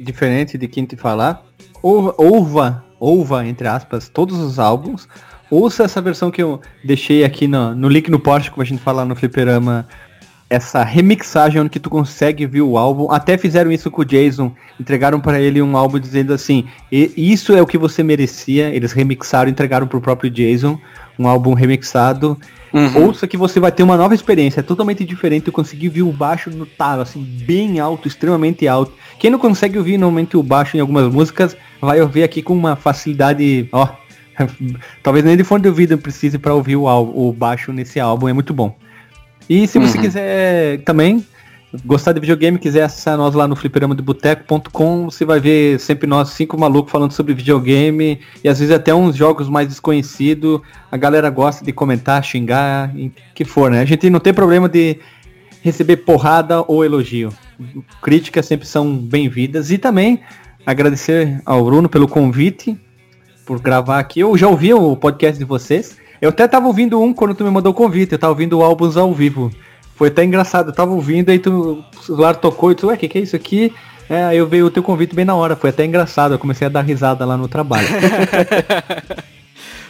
diferente 0.00 0.58
de 0.58 0.66
quem 0.66 0.84
te 0.84 0.96
falar. 0.96 1.44
Ouva, 1.82 2.84
ouva, 2.98 3.46
entre 3.46 3.68
aspas, 3.68 4.08
todos 4.08 4.38
os 4.38 4.58
álbuns. 4.58 5.08
ouça 5.50 5.84
essa 5.84 6.00
versão 6.00 6.30
que 6.30 6.42
eu 6.42 6.60
deixei 6.84 7.24
aqui 7.24 7.46
no, 7.46 7.74
no 7.74 7.88
link 7.88 8.10
no 8.10 8.18
post, 8.18 8.50
como 8.50 8.62
a 8.62 8.66
gente 8.66 8.82
fala 8.82 9.04
no 9.04 9.14
fliperama, 9.14 9.86
essa 10.50 10.82
remixagem 10.82 11.60
onde 11.60 11.70
que 11.70 11.78
tu 11.78 11.90
consegue 11.90 12.46
ver 12.46 12.62
o 12.62 12.78
álbum. 12.78 13.10
Até 13.10 13.36
fizeram 13.36 13.70
isso 13.70 13.90
com 13.90 14.02
o 14.02 14.04
Jason, 14.04 14.52
entregaram 14.80 15.20
para 15.20 15.40
ele 15.40 15.60
um 15.60 15.76
álbum 15.76 15.98
dizendo 15.98 16.32
assim, 16.32 16.66
isso 16.90 17.52
é 17.52 17.60
o 17.60 17.66
que 17.66 17.76
você 17.76 18.02
merecia. 18.02 18.68
Eles 18.70 18.92
remixaram, 18.92 19.50
entregaram 19.50 19.86
pro 19.86 20.00
próprio 20.00 20.30
Jason, 20.30 20.78
um 21.18 21.28
álbum 21.28 21.52
remixado. 21.52 22.38
Uhum. 22.72 23.06
Ouça 23.06 23.26
que 23.26 23.36
você 23.36 23.58
vai 23.60 23.72
ter 23.72 23.82
uma 23.82 23.96
nova 23.96 24.14
experiência, 24.14 24.60
é 24.60 24.62
totalmente 24.62 25.04
diferente. 25.04 25.48
Eu 25.48 25.52
consegui 25.52 25.88
ver 25.88 26.02
o 26.02 26.12
baixo 26.12 26.50
no 26.50 26.64
talo, 26.64 27.02
assim, 27.02 27.22
bem 27.22 27.78
alto, 27.78 28.08
extremamente 28.08 28.66
alto. 28.66 28.92
Quem 29.18 29.30
não 29.30 29.38
consegue 29.38 29.78
ouvir 29.78 29.98
normalmente 29.98 30.36
o 30.36 30.42
baixo 30.42 30.76
em 30.76 30.80
algumas 30.80 31.12
músicas, 31.12 31.56
vai 31.80 32.00
ouvir 32.00 32.22
aqui 32.22 32.42
com 32.42 32.54
uma 32.54 32.76
facilidade, 32.76 33.68
ó. 33.72 33.88
Talvez 35.02 35.24
nem 35.24 35.36
de 35.36 35.44
fone 35.44 35.62
de 35.62 35.68
ouvido 35.68 35.98
precise 35.98 36.38
para 36.38 36.54
ouvir 36.54 36.76
o, 36.76 36.86
álbum, 36.86 37.28
o 37.28 37.32
baixo 37.32 37.72
nesse 37.72 37.98
álbum, 37.98 38.28
é 38.28 38.32
muito 38.32 38.54
bom. 38.54 38.76
E 39.48 39.66
se 39.66 39.78
você 39.78 39.96
uhum. 39.96 40.02
quiser 40.04 40.82
também 40.82 41.24
gostar 41.84 42.12
de 42.12 42.20
videogame, 42.20 42.58
quiser 42.58 42.82
acessar 42.82 43.16
nós 43.16 43.34
lá 43.34 43.46
no 43.46 43.54
fliperamadeboteco.com, 43.54 45.04
você 45.04 45.24
vai 45.24 45.38
ver 45.38 45.78
sempre 45.78 46.06
nós 46.06 46.30
cinco 46.30 46.58
malucos 46.58 46.90
falando 46.90 47.12
sobre 47.12 47.34
videogame 47.34 48.20
e 48.42 48.48
às 48.48 48.58
vezes 48.58 48.74
até 48.74 48.94
uns 48.94 49.16
jogos 49.16 49.48
mais 49.48 49.68
desconhecidos. 49.68 50.60
A 50.90 50.96
galera 50.96 51.28
gosta 51.30 51.64
de 51.64 51.72
comentar, 51.72 52.22
xingar, 52.24 52.92
que 53.34 53.44
for, 53.44 53.70
né? 53.70 53.80
A 53.80 53.84
gente 53.84 54.08
não 54.08 54.20
tem 54.20 54.32
problema 54.32 54.68
de 54.68 54.98
receber 55.62 55.98
porrada 55.98 56.62
ou 56.66 56.84
elogio. 56.84 57.32
Críticas 58.02 58.46
sempre 58.46 58.66
são 58.66 58.96
bem-vindas 58.96 59.70
e 59.70 59.78
também 59.78 60.20
agradecer 60.64 61.40
ao 61.44 61.64
Bruno 61.64 61.88
pelo 61.88 62.08
convite 62.08 62.78
por 63.44 63.60
gravar 63.60 63.98
aqui. 63.98 64.20
Eu 64.20 64.36
já 64.36 64.48
ouvi 64.48 64.72
o 64.72 64.96
podcast 64.96 65.38
de 65.38 65.44
vocês. 65.44 65.96
Eu 66.20 66.30
até 66.30 66.48
tava 66.48 66.66
ouvindo 66.66 67.00
um 67.00 67.12
quando 67.12 67.34
tu 67.34 67.44
me 67.44 67.50
mandou 67.50 67.72
o 67.72 67.74
convite, 67.74 68.12
eu 68.12 68.18
tava 68.18 68.32
ouvindo 68.32 68.62
álbuns 68.62 68.96
ao 68.96 69.12
vivo. 69.12 69.50
Foi 69.94 70.08
até 70.08 70.24
engraçado, 70.24 70.70
eu 70.70 70.74
tava 70.74 70.92
ouvindo, 70.92 71.30
aí 71.30 71.38
tu, 71.38 71.84
o 71.96 72.02
celular 72.02 72.36
tocou 72.36 72.70
e 72.72 72.74
tu, 72.74 72.88
ué, 72.88 72.94
o 72.94 72.96
que, 72.96 73.08
que 73.08 73.18
é 73.18 73.20
isso 73.20 73.36
aqui? 73.36 73.72
É, 74.08 74.24
aí 74.24 74.38
eu 74.38 74.46
veio 74.46 74.66
o 74.66 74.70
teu 74.70 74.82
convite 74.82 75.14
bem 75.14 75.24
na 75.24 75.34
hora, 75.34 75.54
foi 75.54 75.70
até 75.70 75.84
engraçado, 75.84 76.34
eu 76.34 76.38
comecei 76.38 76.66
a 76.66 76.70
dar 76.70 76.82
risada 76.82 77.24
lá 77.24 77.36
no 77.36 77.48
trabalho. 77.48 77.86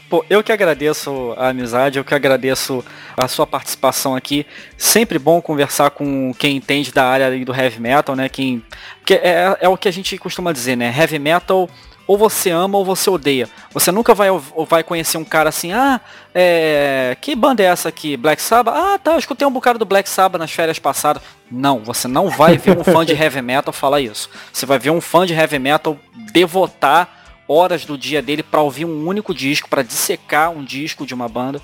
Pô, 0.08 0.24
eu 0.30 0.42
que 0.42 0.50
agradeço 0.50 1.34
a 1.36 1.48
amizade, 1.48 1.98
eu 1.98 2.04
que 2.04 2.14
agradeço 2.14 2.82
a 3.14 3.28
sua 3.28 3.46
participação 3.46 4.16
aqui. 4.16 4.46
Sempre 4.76 5.18
bom 5.18 5.38
conversar 5.42 5.90
com 5.90 6.32
quem 6.38 6.56
entende 6.56 6.90
da 6.90 7.04
área 7.04 7.44
do 7.44 7.54
heavy 7.54 7.78
metal, 7.78 8.16
né? 8.16 8.26
Quem, 8.26 8.62
porque 9.00 9.14
é, 9.14 9.58
é 9.60 9.68
o 9.68 9.76
que 9.76 9.86
a 9.86 9.92
gente 9.92 10.16
costuma 10.16 10.50
dizer, 10.50 10.76
né? 10.76 10.94
Heavy 10.96 11.18
metal 11.18 11.68
ou 12.08 12.16
você 12.16 12.48
ama 12.48 12.78
ou 12.78 12.84
você 12.86 13.10
odeia. 13.10 13.50
Você 13.70 13.92
nunca 13.92 14.14
vai, 14.14 14.28
vai 14.66 14.82
conhecer 14.82 15.18
um 15.18 15.24
cara 15.24 15.50
assim, 15.50 15.72
ah, 15.72 16.00
é, 16.34 17.14
que 17.20 17.36
banda 17.36 17.62
é 17.62 17.66
essa 17.66 17.90
aqui? 17.90 18.16
Black 18.16 18.40
Sabbath? 18.40 18.74
Ah, 18.74 18.98
tá, 18.98 19.12
eu 19.12 19.18
escutei 19.18 19.46
um 19.46 19.52
bocado 19.52 19.78
do 19.78 19.84
Black 19.84 20.08
Sabbath 20.08 20.40
nas 20.40 20.50
férias 20.50 20.78
passadas. 20.78 21.22
Não, 21.50 21.80
você 21.80 22.08
não 22.08 22.30
vai 22.30 22.56
ver 22.56 22.78
um 22.78 22.82
fã 22.82 23.04
de 23.04 23.12
heavy 23.20 23.42
metal 23.42 23.74
falar 23.74 24.00
isso. 24.00 24.30
Você 24.50 24.64
vai 24.64 24.78
ver 24.78 24.88
um 24.88 25.02
fã 25.02 25.26
de 25.26 25.34
heavy 25.34 25.58
metal 25.58 25.98
devotar 26.32 27.42
horas 27.46 27.84
do 27.84 27.98
dia 27.98 28.22
dele 28.22 28.42
para 28.42 28.62
ouvir 28.62 28.86
um 28.86 29.06
único 29.06 29.34
disco, 29.34 29.68
para 29.68 29.82
dissecar 29.82 30.50
um 30.50 30.64
disco 30.64 31.04
de 31.04 31.12
uma 31.12 31.28
banda. 31.28 31.60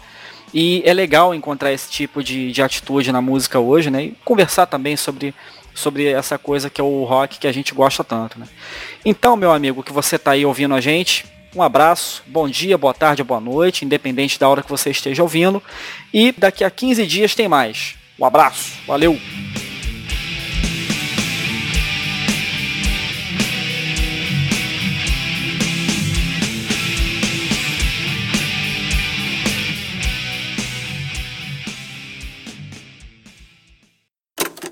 E 0.53 0.83
é 0.85 0.93
legal 0.93 1.35
encontrar 1.35 1.73
esse 1.73 1.91
tipo 1.91 2.23
de, 2.23 2.53
de 2.53 2.63
atitude 2.63 3.11
na 3.11 3.23
música 3.23 3.59
hoje, 3.59 3.91
né? 3.91 4.05
E 4.05 4.17
conversar 4.25 4.67
também 4.67 4.97
sobre 4.97 5.35
sobre 5.75 6.07
essa 6.07 6.39
coisa 6.39 6.71
que 6.71 6.81
é 6.81 6.85
o 6.85 7.05
rock 7.05 7.39
que 7.39 7.47
a 7.47 7.53
gente 7.53 7.75
gosta 7.75 8.05
tanto. 8.05 8.39
Né? 8.39 8.47
Então, 9.05 9.37
meu 9.37 9.53
amigo, 9.53 9.83
que 9.83 9.93
você 9.93 10.17
está 10.17 10.33
aí 10.33 10.47
ouvindo 10.47 10.75
a 10.75 10.81
gente, 10.81 11.27
um 11.55 11.63
abraço, 11.63 12.23
bom 12.27 12.49
dia, 12.49 12.77
boa 12.79 12.95
tarde, 12.95 13.23
boa 13.23 13.41
noite, 13.41 13.85
independente 13.85 14.39
da 14.39 14.49
hora 14.49 14.63
que 14.63 14.71
você 14.71 14.91
esteja 14.91 15.23
ouvindo. 15.23 15.63
E 16.13 16.33
daqui 16.33 16.65
a 16.65 16.71
15 16.71 17.07
dias 17.07 17.35
tem 17.35 17.49
mais. 17.49 17.95
Um 18.19 18.25
abraço, 18.25 18.73
valeu! 18.87 19.19